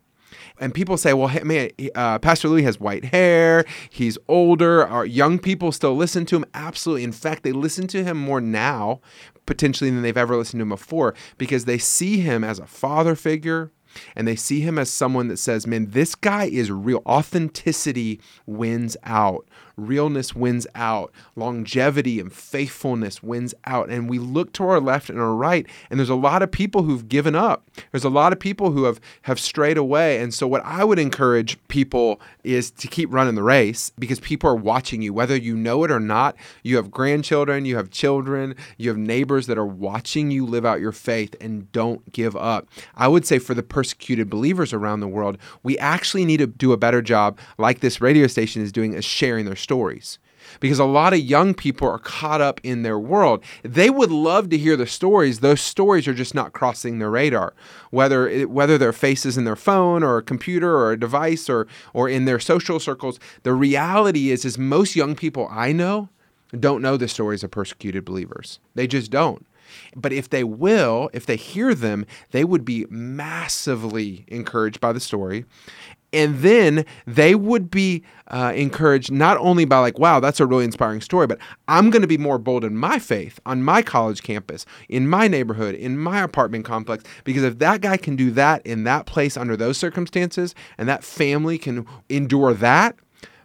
And 0.59 0.75
people 0.75 0.97
say, 0.97 1.13
well, 1.13 1.29
hey, 1.29 1.43
man, 1.43 1.71
uh, 1.95 2.19
Pastor 2.19 2.49
Louie 2.49 2.63
has 2.63 2.81
white 2.81 3.07
hair. 3.07 3.65
He's 3.91 4.19
older. 4.29 4.87
Our 4.87 5.05
young 5.05 5.39
people 5.39 5.73
still 5.73 5.97
listen 5.97 6.27
to 6.27 6.37
him. 6.37 6.45
Absolutely. 6.55 7.05
In 7.05 7.13
fact, 7.13 7.43
they 7.43 7.53
listen 7.53 7.87
to 7.89 8.05
him 8.05 8.17
more 8.17 8.41
now, 8.41 9.01
potentially, 9.45 9.91
than 9.91 10.03
they've 10.03 10.17
ever 10.17 10.37
listened 10.37 10.61
to 10.61 10.63
him 10.63 10.71
before 10.71 11.15
because 11.39 11.65
they 11.65 11.79
see 11.79 12.21
him 12.21 12.43
as 12.43 12.59
a 12.59 12.67
father 12.67 13.15
figure 13.15 13.73
and 14.15 14.27
they 14.27 14.37
see 14.37 14.61
him 14.61 14.79
as 14.79 14.91
someone 14.91 15.29
that 15.29 15.39
says, 15.39 15.67
man, 15.67 15.91
this 15.91 16.15
guy 16.15 16.45
is 16.45 16.71
real. 16.71 17.03
Authenticity 17.07 18.21
wins 18.47 18.97
out 19.05 19.47
realness 19.77 20.35
wins 20.35 20.67
out, 20.75 21.13
longevity 21.35 22.19
and 22.19 22.33
faithfulness 22.33 23.23
wins 23.23 23.55
out. 23.65 23.91
And 23.91 24.09
we 24.09 24.19
look 24.19 24.53
to 24.55 24.65
our 24.65 24.81
left 24.81 25.11
and 25.11 25.21
our 25.21 25.35
right, 25.35 25.67
and 25.91 25.99
there's 25.99 26.09
a 26.09 26.15
lot 26.15 26.43
of 26.43 26.51
people 26.51 26.83
who've 26.83 27.09
given 27.09 27.35
up. 27.35 27.69
There's 27.91 28.05
a 28.05 28.11
lot 28.11 28.33
of 28.33 28.41
people 28.41 28.71
who 28.71 28.85
have, 28.85 29.01
have 29.23 29.39
strayed 29.39 29.77
away. 29.77 30.21
And 30.21 30.33
so, 30.33 30.47
what 30.47 30.65
I 30.65 30.85
would 30.85 30.99
encourage 30.99 31.59
people 31.69 32.21
is 32.45 32.71
to 32.73 32.89
keep 32.89 33.13
running 33.13 33.35
the 33.35 33.43
race 33.43 33.91
because 33.99 34.21
people 34.21 34.49
are 34.49 34.57
watching 34.57 35.03
you, 35.03 35.13
whether 35.13 35.37
you 35.37 35.57
know 35.57 35.85
it 35.85 35.91
or 35.91 36.01
not. 36.01 36.37
You 36.63 36.77
have 36.77 36.91
grandchildren, 36.91 37.65
you 37.65 37.77
have 37.77 37.91
children, 37.91 38.55
you 38.79 38.89
have 38.89 38.99
neighbors 38.99 39.47
that 39.47 39.59
are 39.59 39.67
watching 39.67 40.31
you 40.31 40.47
live 40.47 40.65
out 40.65 40.81
your 40.81 40.93
faith 40.93 41.35
and 41.41 41.71
don't 41.73 42.13
give 42.13 42.37
up. 42.37 42.69
I 42.95 43.09
would 43.09 43.27
say 43.27 43.39
for 43.39 43.55
the 43.55 43.63
persecuted 43.63 44.31
believers 44.31 44.73
around 44.73 45.01
the 45.01 45.09
world, 45.09 45.39
we 45.63 45.79
actually 45.79 46.25
need 46.25 46.39
to 46.39 46.47
do 46.47 46.73
a 46.73 46.77
better 46.77 47.03
job, 47.03 47.39
like 47.59 47.81
this 47.81 48.01
radio 48.01 48.27
station 48.27 48.63
is 48.63 48.73
doing, 48.73 48.95
is 48.95 49.05
sharing 49.05 49.45
their 49.45 49.57
stories 49.67 50.21
because 50.61 50.79
a 50.79 50.85
lot 50.85 51.13
of 51.13 51.19
young 51.19 51.55
people 51.55 51.89
are 51.89 51.99
caught 51.99 52.41
up 52.41 52.61
in 52.63 52.83
their 52.83 53.01
world. 53.01 53.43
They 53.65 53.91
would 53.91 54.13
love 54.13 54.49
to 54.51 54.57
hear 54.57 54.77
the 54.77 54.87
stories. 54.87 55.41
Those 55.41 55.61
stories 55.61 56.07
are 56.07 56.15
just 56.15 56.37
not 56.37 56.53
crossing 56.53 57.01
their 57.01 57.11
radar. 57.11 57.53
Whether 57.91 58.29
it, 58.29 58.49
whether 58.49 58.79
their 58.79 58.93
faces 58.93 59.37
in 59.37 59.45
their 59.45 59.57
phone 59.57 60.05
or 60.05 60.19
a 60.19 60.23
computer 60.23 60.77
or 60.77 60.93
a 60.93 61.01
device 61.01 61.51
or 61.51 61.67
or 61.93 62.09
in 62.09 62.27
their 62.27 62.39
social 62.39 62.79
circles, 62.79 63.19
the 63.43 63.55
reality 63.55 64.31
is 64.31 64.45
is 64.45 64.57
most 64.57 64.95
young 64.95 65.17
people 65.17 65.49
I 65.51 65.73
know 65.73 66.11
don't 66.59 66.81
know 66.81 66.97
the 66.97 67.09
stories 67.09 67.43
of 67.43 67.51
persecuted 67.51 68.05
believers. 68.05 68.61
They 68.77 68.87
just 68.87 69.11
don't. 69.11 69.45
But 69.97 70.13
if 70.13 70.31
they 70.31 70.45
will, 70.45 71.11
if 71.13 71.27
they 71.27 71.35
hear 71.35 71.75
them, 71.75 72.07
they 72.31 72.45
would 72.45 72.65
be 72.65 72.87
massively 72.89 74.25
encouraged 74.29 74.81
by 74.81 74.93
the 74.93 75.01
story. 75.01 75.45
And 76.17 76.39
then 76.39 76.87
they 77.07 77.35
would 77.35 77.71
be 77.71 78.03
uh, 78.29 78.53
encouraged 78.57 79.13
not 79.13 79.37
only 79.37 79.67
by, 79.67 79.79
like, 79.79 79.99
wow, 79.99 80.19
that's 80.19 80.41
a 80.41 80.47
really 80.47 80.65
inspiring 80.65 81.03
story, 81.03 81.27
but 81.27 81.39
I'm 81.69 81.91
going 81.91 82.01
to 82.01 82.09
be 82.09 82.17
more 82.17 82.39
bold 82.39 82.65
in 82.65 82.75
my 82.75 82.99
faith 82.99 83.39
on 83.45 83.63
my 83.63 83.83
college 83.83 84.23
campus, 84.23 84.65
in 84.89 85.07
my 85.07 85.29
neighborhood, 85.29 85.75
in 85.75 85.99
my 85.99 86.23
apartment 86.23 86.65
complex. 86.65 87.05
Because 87.25 87.45
if 87.45 87.59
that 87.59 87.83
guy 87.83 87.99
can 87.99 88.17
do 88.17 88.31
that 88.31 88.67
in 88.67 88.85
that 88.85 89.05
place 89.05 89.37
under 89.37 89.57
those 89.57 89.77
circumstances, 89.77 90.55
and 90.79 90.89
that 90.89 91.05
family 91.05 91.59
can 91.59 91.87
endure 92.09 92.55
that, 92.55 92.97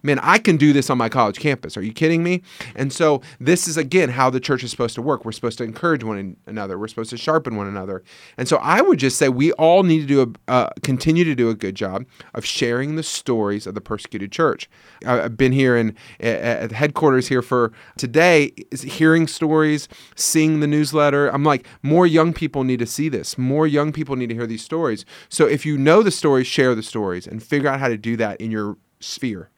man, 0.03 0.19
I 0.19 0.37
can 0.37 0.57
do 0.57 0.73
this 0.73 0.89
on 0.89 0.97
my 0.97 1.09
college 1.09 1.39
campus. 1.39 1.77
Are 1.77 1.81
you 1.81 1.93
kidding 1.93 2.23
me? 2.23 2.41
And 2.75 2.91
so 2.91 3.21
this 3.39 3.67
is 3.67 3.77
again 3.77 4.09
how 4.09 4.29
the 4.29 4.39
church 4.39 4.63
is 4.63 4.71
supposed 4.71 4.95
to 4.95 5.01
work. 5.01 5.25
We're 5.25 5.31
supposed 5.31 5.57
to 5.59 5.63
encourage 5.63 6.03
one 6.03 6.37
another. 6.45 6.77
We're 6.77 6.87
supposed 6.87 7.09
to 7.11 7.17
sharpen 7.17 7.55
one 7.55 7.67
another. 7.67 8.03
And 8.37 8.47
so 8.47 8.57
I 8.57 8.81
would 8.81 8.99
just 8.99 9.17
say 9.17 9.29
we 9.29 9.51
all 9.53 9.83
need 9.83 10.01
to 10.01 10.07
do 10.07 10.21
a 10.21 10.51
uh, 10.51 10.69
continue 10.83 11.23
to 11.23 11.35
do 11.35 11.49
a 11.49 11.55
good 11.55 11.75
job 11.75 12.05
of 12.33 12.45
sharing 12.45 12.95
the 12.95 13.03
stories 13.03 13.67
of 13.67 13.75
the 13.75 13.81
persecuted 13.81 14.31
church. 14.31 14.69
I've 15.05 15.37
been 15.37 15.51
here 15.51 15.75
in 15.75 15.95
at 16.19 16.71
headquarters 16.71 17.27
here 17.27 17.41
for 17.41 17.71
today, 17.97 18.51
hearing 18.83 19.27
stories, 19.27 19.87
seeing 20.15 20.59
the 20.59 20.67
newsletter. 20.67 21.27
I'm 21.29 21.43
like, 21.43 21.65
more 21.81 22.07
young 22.07 22.33
people 22.33 22.63
need 22.63 22.79
to 22.79 22.85
see 22.85 23.09
this. 23.09 23.37
More 23.37 23.67
young 23.67 23.91
people 23.91 24.15
need 24.15 24.27
to 24.29 24.35
hear 24.35 24.47
these 24.47 24.63
stories. 24.63 25.05
So 25.29 25.45
if 25.45 25.65
you 25.65 25.77
know 25.77 26.03
the 26.03 26.11
stories, 26.11 26.47
share 26.47 26.75
the 26.75 26.83
stories 26.83 27.27
and 27.27 27.41
figure 27.41 27.69
out 27.69 27.79
how 27.79 27.87
to 27.87 27.97
do 27.97 28.17
that 28.17 28.39
in 28.39 28.51
your 28.51 28.77
sphere. 28.99 29.49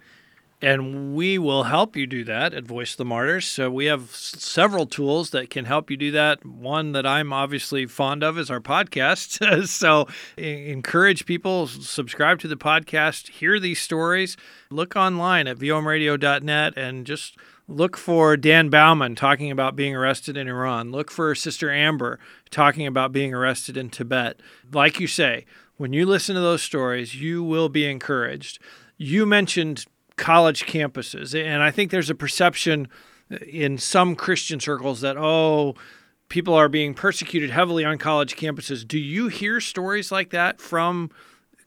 And 0.63 1.13
we 1.13 1.37
will 1.37 1.63
help 1.63 1.97
you 1.97 2.07
do 2.07 2.23
that 2.23 2.53
at 2.53 2.63
Voice 2.63 2.91
of 2.91 2.97
the 2.97 3.03
Martyrs. 3.03 3.45
So 3.45 3.69
we 3.69 3.87
have 3.87 4.11
several 4.11 4.85
tools 4.85 5.31
that 5.31 5.49
can 5.49 5.65
help 5.65 5.91
you 5.91 5.97
do 5.97 6.09
that. 6.11 6.45
One 6.45 6.93
that 6.93 7.05
I'm 7.05 7.33
obviously 7.33 7.85
fond 7.85 8.23
of 8.23 8.39
is 8.39 8.49
our 8.49 8.61
podcast. 8.61 9.67
so 9.67 10.07
encourage 10.37 11.25
people, 11.25 11.67
subscribe 11.67 12.39
to 12.39 12.47
the 12.47 12.55
podcast, 12.55 13.27
hear 13.27 13.59
these 13.59 13.81
stories, 13.81 14.37
look 14.69 14.95
online 14.95 15.47
at 15.47 15.57
vomradio.net 15.57 16.77
and 16.77 17.05
just 17.05 17.35
look 17.67 17.97
for 17.97 18.37
Dan 18.37 18.69
Baumann 18.69 19.15
talking 19.15 19.51
about 19.51 19.75
being 19.75 19.93
arrested 19.93 20.37
in 20.37 20.47
Iran. 20.47 20.93
Look 20.93 21.11
for 21.11 21.35
Sister 21.35 21.69
Amber 21.73 22.21
talking 22.51 22.87
about 22.87 23.11
being 23.11 23.33
arrested 23.33 23.75
in 23.75 23.89
Tibet. 23.89 24.39
Like 24.71 25.01
you 25.01 25.07
say, 25.07 25.45
when 25.75 25.91
you 25.91 26.05
listen 26.05 26.35
to 26.35 26.41
those 26.41 26.63
stories, 26.63 27.15
you 27.15 27.43
will 27.43 27.67
be 27.67 27.85
encouraged. 27.85 28.59
You 28.95 29.25
mentioned 29.25 29.85
college 30.15 30.65
campuses. 30.65 31.33
And 31.39 31.63
I 31.63 31.71
think 31.71 31.91
there's 31.91 32.09
a 32.09 32.15
perception 32.15 32.87
in 33.47 33.77
some 33.77 34.15
Christian 34.15 34.59
circles 34.59 35.01
that, 35.01 35.17
oh, 35.17 35.75
people 36.29 36.53
are 36.53 36.69
being 36.69 36.93
persecuted 36.93 37.49
heavily 37.49 37.85
on 37.85 37.97
college 37.97 38.35
campuses. 38.35 38.87
Do 38.87 38.99
you 38.99 39.27
hear 39.27 39.59
stories 39.59 40.11
like 40.11 40.29
that 40.31 40.59
from 40.59 41.09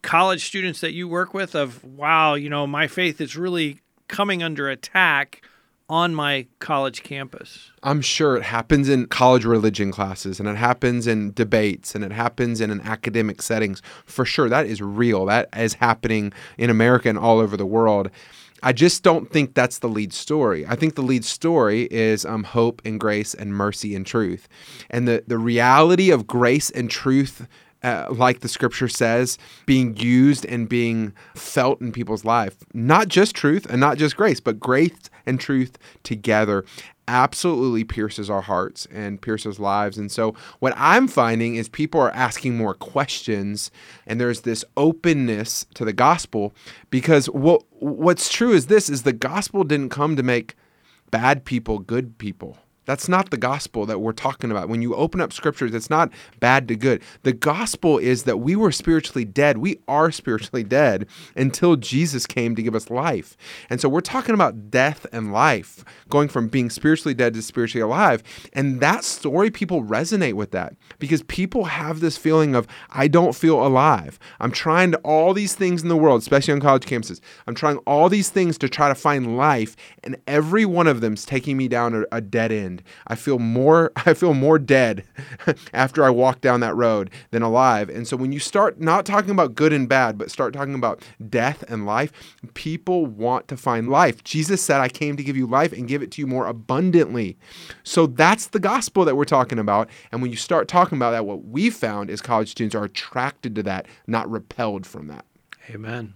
college 0.02 0.44
students 0.44 0.80
that 0.80 0.92
you 0.92 1.08
work 1.08 1.34
with 1.34 1.54
of, 1.54 1.82
wow, 1.84 2.34
you 2.34 2.48
know, 2.48 2.66
my 2.66 2.86
faith 2.86 3.20
is 3.20 3.36
really 3.36 3.80
coming 4.08 4.42
under 4.42 4.68
attack? 4.68 5.42
On 5.88 6.14
my 6.14 6.46
college 6.58 7.02
campus. 7.02 7.70
I'm 7.82 8.00
sure 8.00 8.36
it 8.36 8.42
happens 8.42 8.88
in 8.88 9.06
college 9.06 9.44
religion 9.44 9.92
classes 9.92 10.40
and 10.40 10.48
it 10.48 10.56
happens 10.56 11.06
in 11.06 11.32
debates 11.32 11.94
and 11.94 12.02
it 12.02 12.12
happens 12.12 12.60
in 12.60 12.70
an 12.70 12.80
academic 12.80 13.40
settings. 13.40 13.82
For 14.04 14.24
sure, 14.24 14.48
that 14.48 14.66
is 14.66 14.82
real. 14.82 15.26
That 15.26 15.48
is 15.56 15.74
happening 15.74 16.32
in 16.58 16.70
America 16.70 17.08
and 17.08 17.18
all 17.18 17.38
over 17.38 17.56
the 17.56 17.66
world. 17.66 18.10
I 18.62 18.72
just 18.72 19.02
don't 19.02 19.30
think 19.30 19.54
that's 19.54 19.78
the 19.78 19.88
lead 19.88 20.12
story. 20.12 20.66
I 20.66 20.74
think 20.74 20.94
the 20.94 21.02
lead 21.02 21.24
story 21.24 21.82
is 21.90 22.24
um, 22.24 22.42
hope 22.42 22.82
and 22.84 22.98
grace 22.98 23.34
and 23.34 23.54
mercy 23.54 23.94
and 23.94 24.04
truth. 24.04 24.48
And 24.90 25.06
the, 25.06 25.22
the 25.26 25.38
reality 25.38 26.10
of 26.10 26.26
grace 26.26 26.70
and 26.70 26.90
truth 26.90 27.46
uh, 27.86 28.08
like 28.10 28.40
the 28.40 28.48
scripture 28.48 28.88
says, 28.88 29.38
being 29.64 29.96
used 29.96 30.44
and 30.44 30.68
being 30.68 31.12
felt 31.36 31.80
in 31.80 31.92
people's 31.92 32.24
life. 32.24 32.56
Not 32.74 33.06
just 33.06 33.36
truth 33.36 33.64
and 33.70 33.80
not 33.80 33.96
just 33.96 34.16
grace, 34.16 34.40
but 34.40 34.58
grace 34.58 35.08
and 35.24 35.38
truth 35.38 35.78
together 36.02 36.64
absolutely 37.06 37.84
pierces 37.84 38.28
our 38.28 38.40
hearts 38.40 38.88
and 38.90 39.22
pierces 39.22 39.60
lives. 39.60 39.98
And 39.98 40.10
so, 40.10 40.34
what 40.58 40.74
I'm 40.76 41.06
finding 41.06 41.54
is 41.54 41.68
people 41.68 42.00
are 42.00 42.10
asking 42.10 42.56
more 42.56 42.74
questions, 42.74 43.70
and 44.04 44.20
there's 44.20 44.40
this 44.40 44.64
openness 44.76 45.66
to 45.74 45.84
the 45.84 45.92
gospel 45.92 46.52
because 46.90 47.26
what 47.26 47.62
what's 47.78 48.28
true 48.28 48.50
is 48.50 48.66
this: 48.66 48.90
is 48.90 49.04
the 49.04 49.12
gospel 49.12 49.62
didn't 49.62 49.90
come 49.90 50.16
to 50.16 50.24
make 50.24 50.56
bad 51.12 51.44
people 51.44 51.78
good 51.78 52.18
people. 52.18 52.58
That's 52.86 53.08
not 53.08 53.30
the 53.30 53.36
gospel 53.36 53.84
that 53.86 54.00
we're 54.00 54.12
talking 54.12 54.50
about. 54.50 54.68
When 54.68 54.80
you 54.80 54.94
open 54.94 55.20
up 55.20 55.32
scriptures, 55.32 55.74
it's 55.74 55.90
not 55.90 56.10
bad 56.40 56.66
to 56.68 56.76
good. 56.76 57.02
The 57.22 57.32
gospel 57.32 57.98
is 57.98 58.22
that 58.22 58.38
we 58.38 58.56
were 58.56 58.72
spiritually 58.72 59.24
dead. 59.24 59.58
We 59.58 59.80
are 59.86 60.10
spiritually 60.10 60.64
dead 60.64 61.06
until 61.36 61.76
Jesus 61.76 62.26
came 62.26 62.54
to 62.56 62.62
give 62.62 62.74
us 62.74 62.88
life. 62.88 63.36
And 63.68 63.80
so 63.80 63.88
we're 63.88 64.00
talking 64.00 64.34
about 64.34 64.70
death 64.70 65.06
and 65.12 65.32
life, 65.32 65.84
going 66.08 66.28
from 66.28 66.48
being 66.48 66.70
spiritually 66.70 67.14
dead 67.14 67.34
to 67.34 67.42
spiritually 67.42 67.82
alive. 67.82 68.22
And 68.52 68.80
that 68.80 69.04
story, 69.04 69.50
people 69.50 69.82
resonate 69.82 70.34
with 70.34 70.52
that 70.52 70.74
because 70.98 71.22
people 71.24 71.64
have 71.64 72.00
this 72.00 72.16
feeling 72.16 72.54
of, 72.54 72.66
I 72.90 73.08
don't 73.08 73.34
feel 73.34 73.66
alive. 73.66 74.18
I'm 74.40 74.52
trying 74.52 74.92
to 74.92 74.98
all 74.98 75.34
these 75.34 75.54
things 75.54 75.82
in 75.82 75.88
the 75.88 75.96
world, 75.96 76.22
especially 76.22 76.54
on 76.54 76.60
college 76.60 76.84
campuses. 76.84 77.20
I'm 77.46 77.54
trying 77.54 77.78
all 77.78 78.08
these 78.08 78.30
things 78.30 78.58
to 78.58 78.68
try 78.68 78.88
to 78.88 78.94
find 78.94 79.36
life, 79.36 79.76
and 80.04 80.16
every 80.26 80.64
one 80.64 80.86
of 80.86 81.00
them 81.00 81.14
is 81.14 81.24
taking 81.24 81.56
me 81.56 81.68
down 81.68 81.94
a, 81.94 82.04
a 82.16 82.20
dead 82.20 82.52
end. 82.52 82.75
I 83.06 83.14
feel 83.14 83.38
more 83.38 83.92
I 84.06 84.14
feel 84.14 84.34
more 84.34 84.58
dead 84.58 85.04
after 85.72 86.04
I 86.04 86.10
walk 86.10 86.40
down 86.40 86.60
that 86.60 86.74
road 86.74 87.10
than 87.30 87.42
alive. 87.42 87.88
And 87.88 88.06
so 88.06 88.16
when 88.16 88.32
you 88.32 88.38
start 88.38 88.80
not 88.80 89.06
talking 89.06 89.30
about 89.30 89.54
good 89.54 89.72
and 89.72 89.88
bad, 89.88 90.18
but 90.18 90.30
start 90.30 90.52
talking 90.52 90.74
about 90.74 91.02
death 91.28 91.64
and 91.68 91.86
life, 91.86 92.12
people 92.54 93.06
want 93.06 93.48
to 93.48 93.56
find 93.56 93.88
life. 93.88 94.22
Jesus 94.24 94.62
said, 94.62 94.80
"I 94.80 94.88
came 94.88 95.16
to 95.16 95.24
give 95.24 95.36
you 95.36 95.46
life 95.46 95.72
and 95.72 95.88
give 95.88 96.02
it 96.02 96.10
to 96.12 96.20
you 96.20 96.26
more 96.26 96.46
abundantly." 96.46 97.36
So 97.82 98.06
that's 98.06 98.48
the 98.48 98.60
gospel 98.60 99.04
that 99.04 99.16
we're 99.16 99.24
talking 99.24 99.58
about. 99.58 99.88
And 100.12 100.22
when 100.22 100.30
you 100.30 100.36
start 100.36 100.68
talking 100.68 100.98
about 100.98 101.12
that, 101.12 101.26
what 101.26 101.44
we 101.44 101.70
found 101.70 102.10
is 102.10 102.20
college 102.20 102.50
students 102.50 102.74
are 102.74 102.84
attracted 102.84 103.54
to 103.56 103.62
that, 103.64 103.86
not 104.06 104.30
repelled 104.30 104.86
from 104.86 105.06
that. 105.08 105.24
Amen. 105.70 106.14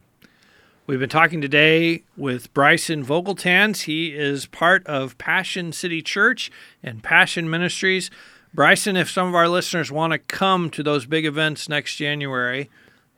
We've 0.91 0.99
been 0.99 1.09
talking 1.09 1.41
today 1.41 2.03
with 2.17 2.53
Bryson 2.53 3.05
Vogeltanz. 3.05 3.83
He 3.83 4.09
is 4.09 4.47
part 4.47 4.85
of 4.89 5.17
Passion 5.19 5.73
City 5.73 6.03
Church 6.03 6.51
and 6.83 7.01
Passion 7.01 7.49
Ministries. 7.49 8.11
Bryson, 8.53 8.97
if 8.97 9.09
some 9.09 9.29
of 9.29 9.37
our 9.37 9.47
listeners 9.47 9.93
want 9.93 10.15
to 10.15 10.19
come 10.19 10.69
to 10.71 10.83
those 10.83 11.07
big 11.07 11.25
events 11.25 11.69
next 11.69 11.95
January, 11.95 12.69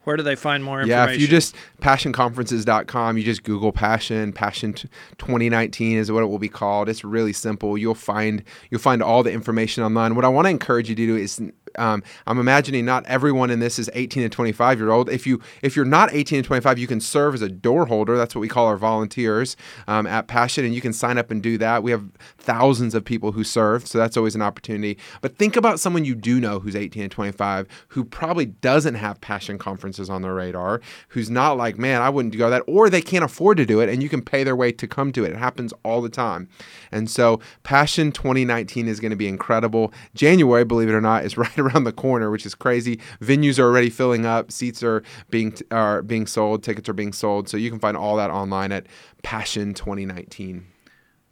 where 0.03 0.15
do 0.15 0.21
they 0.21 0.35
find 0.35 0.63
more 0.63 0.81
information? 0.81 1.07
Yeah, 1.09 1.15
if 1.15 1.19
you 1.19 1.27
just 1.27 1.55
passionconferences.com, 1.81 3.17
you 3.17 3.23
just 3.23 3.41
Google 3.41 3.71
Passion, 3.71 4.33
Passion 4.33 4.73
2019 4.73 5.97
is 5.97 6.11
what 6.11 6.21
it 6.21 6.27
will 6.27 6.37
be 6.37 6.49
called. 6.49 6.89
It's 6.89 7.03
really 7.03 7.33
simple. 7.33 7.75
You'll 7.75 7.95
find 7.95 8.43
you'll 8.69 8.81
find 8.81 9.01
all 9.01 9.23
the 9.23 9.31
information 9.31 9.83
online. 9.83 10.13
What 10.13 10.25
I 10.25 10.29
want 10.29 10.45
to 10.45 10.51
encourage 10.51 10.89
you 10.89 10.95
to 10.95 11.07
do 11.07 11.17
is 11.17 11.41
um, 11.77 12.03
I'm 12.27 12.39
imagining 12.39 12.85
not 12.85 13.05
everyone 13.05 13.49
in 13.49 13.59
this 13.59 13.79
is 13.79 13.89
18 13.93 14.23
and 14.23 14.31
25 14.31 14.79
year 14.79 14.91
old. 14.91 15.09
If 15.09 15.25
you 15.27 15.41
if 15.61 15.75
you're 15.75 15.85
not 15.85 16.13
18 16.13 16.37
and 16.37 16.45
25, 16.45 16.79
you 16.79 16.87
can 16.87 16.99
serve 16.99 17.33
as 17.33 17.41
a 17.41 17.49
door 17.49 17.85
holder. 17.85 18.17
That's 18.17 18.35
what 18.35 18.41
we 18.41 18.47
call 18.47 18.67
our 18.67 18.77
volunteers 18.77 19.55
um, 19.87 20.05
at 20.07 20.27
Passion, 20.27 20.65
and 20.65 20.73
you 20.73 20.81
can 20.81 20.93
sign 20.93 21.17
up 21.17 21.31
and 21.31 21.41
do 21.41 21.57
that. 21.57 21.83
We 21.83 21.91
have 21.91 22.03
thousands 22.37 22.95
of 22.95 23.05
people 23.05 23.31
who 23.31 23.43
serve, 23.43 23.87
so 23.87 23.97
that's 23.97 24.17
always 24.17 24.35
an 24.35 24.41
opportunity. 24.41 24.97
But 25.21 25.37
think 25.37 25.55
about 25.55 25.79
someone 25.79 26.05
you 26.05 26.15
do 26.15 26.39
know 26.39 26.59
who's 26.59 26.75
18 26.75 27.03
and 27.03 27.11
25 27.11 27.67
who 27.89 28.03
probably 28.03 28.45
doesn't 28.45 28.95
have 28.95 29.21
Passion 29.21 29.57
conferences 29.57 30.09
on 30.09 30.21
their 30.21 30.33
radar, 30.33 30.81
who's 31.09 31.29
not 31.29 31.57
like, 31.57 31.77
man, 31.77 32.01
I 32.01 32.09
wouldn't 32.09 32.37
go 32.37 32.49
that, 32.49 32.63
or 32.67 32.89
they 32.89 33.01
can't 33.01 33.23
afford 33.23 33.57
to 33.57 33.65
do 33.65 33.79
it, 33.79 33.89
and 33.89 34.01
you 34.01 34.09
can 34.09 34.21
pay 34.21 34.43
their 34.43 34.55
way 34.55 34.71
to 34.71 34.87
come 34.87 35.11
to 35.13 35.23
it. 35.23 35.31
It 35.31 35.37
happens 35.37 35.73
all 35.83 36.01
the 36.01 36.09
time, 36.09 36.49
and 36.91 37.09
so 37.09 37.39
Passion 37.63 38.11
2019 38.11 38.87
is 38.87 38.99
going 38.99 39.11
to 39.11 39.17
be 39.17 39.27
incredible. 39.27 39.93
January, 40.13 40.63
believe 40.63 40.89
it 40.89 40.93
or 40.93 41.01
not, 41.01 41.25
is 41.25 41.37
right 41.43 41.57
around 41.67 41.83
the 41.83 41.91
corner, 41.91 42.29
which 42.31 42.45
is 42.45 42.55
crazy. 42.55 42.99
Venues 43.21 43.59
are 43.59 43.63
already 43.63 43.89
filling 43.89 44.25
up, 44.25 44.51
seats 44.51 44.83
are 44.83 45.03
being 45.29 45.55
are 45.71 46.01
being 46.01 46.27
sold, 46.27 46.63
tickets 46.63 46.89
are 46.89 46.93
being 46.93 47.13
sold, 47.13 47.49
so 47.49 47.57
you 47.57 47.69
can 47.69 47.79
find 47.79 47.97
all 47.97 48.17
that 48.17 48.29
online 48.29 48.71
at 48.71 48.87
Passion 49.23 49.73
2019. 49.73 50.65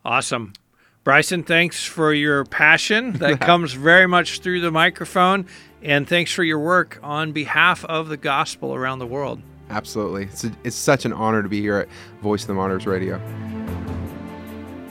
Awesome. 0.04 0.54
Bryson, 1.04 1.44
thanks 1.44 1.84
for 1.84 2.14
your 2.14 2.46
passion 2.46 3.14
that 3.20 3.40
comes 3.40 3.74
very 3.74 4.08
much 4.08 4.40
through 4.40 4.62
the 4.62 4.72
microphone, 4.72 5.48
and 5.82 6.08
thanks 6.08 6.32
for 6.32 6.44
your 6.44 6.60
work 6.60 7.00
on 7.02 7.32
behalf 7.32 7.84
of 7.86 8.08
the 8.10 8.18
gospel 8.18 8.76
around 8.76 9.00
the 9.00 9.08
world. 9.08 9.42
Absolutely. 9.70 10.24
It's, 10.24 10.44
a, 10.44 10.52
it's 10.64 10.76
such 10.76 11.06
an 11.06 11.14
honor 11.14 11.42
to 11.42 11.50
be 11.50 11.62
here 11.62 11.78
at 11.78 11.90
Voice 12.22 12.42
of 12.42 12.48
the 12.48 12.54
Martyrs 12.54 12.86
Radio. 12.86 13.22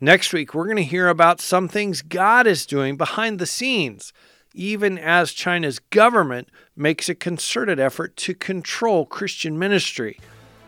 Next 0.01 0.33
week, 0.33 0.53
we're 0.53 0.65
going 0.65 0.75
to 0.75 0.83
hear 0.83 1.07
about 1.07 1.39
some 1.39 1.69
things 1.69 2.01
God 2.01 2.45
is 2.45 2.65
doing 2.65 2.97
behind 2.97 3.39
the 3.39 3.45
scenes, 3.45 4.11
even 4.53 4.97
as 4.97 5.31
China's 5.31 5.79
government 5.79 6.49
makes 6.75 7.07
a 7.07 7.15
concerted 7.15 7.79
effort 7.79 8.17
to 8.17 8.33
control 8.33 9.05
Christian 9.05 9.57
ministry. 9.57 10.19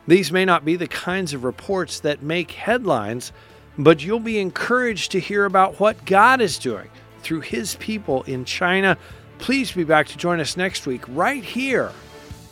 These 0.07 0.31
may 0.31 0.45
not 0.45 0.63
be 0.63 0.77
the 0.77 0.87
kinds 0.87 1.33
of 1.33 1.43
reports 1.43 1.99
that 1.99 2.23
make 2.23 2.51
headlines, 2.51 3.33
but 3.77 4.05
you'll 4.05 4.21
be 4.21 4.39
encouraged 4.39 5.11
to 5.11 5.19
hear 5.19 5.43
about 5.43 5.81
what 5.81 6.05
God 6.05 6.39
is 6.39 6.57
doing 6.57 6.89
through 7.23 7.41
His 7.41 7.75
people 7.75 8.23
in 8.23 8.45
China. 8.45 8.97
Please 9.37 9.73
be 9.73 9.83
back 9.83 10.07
to 10.07 10.17
join 10.17 10.39
us 10.39 10.55
next 10.55 10.87
week, 10.87 11.03
right 11.09 11.43
here 11.43 11.91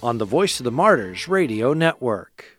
on 0.01 0.17
the 0.17 0.25
Voice 0.25 0.59
of 0.59 0.63
the 0.63 0.71
Martyrs 0.71 1.27
Radio 1.27 1.73
Network. 1.73 2.58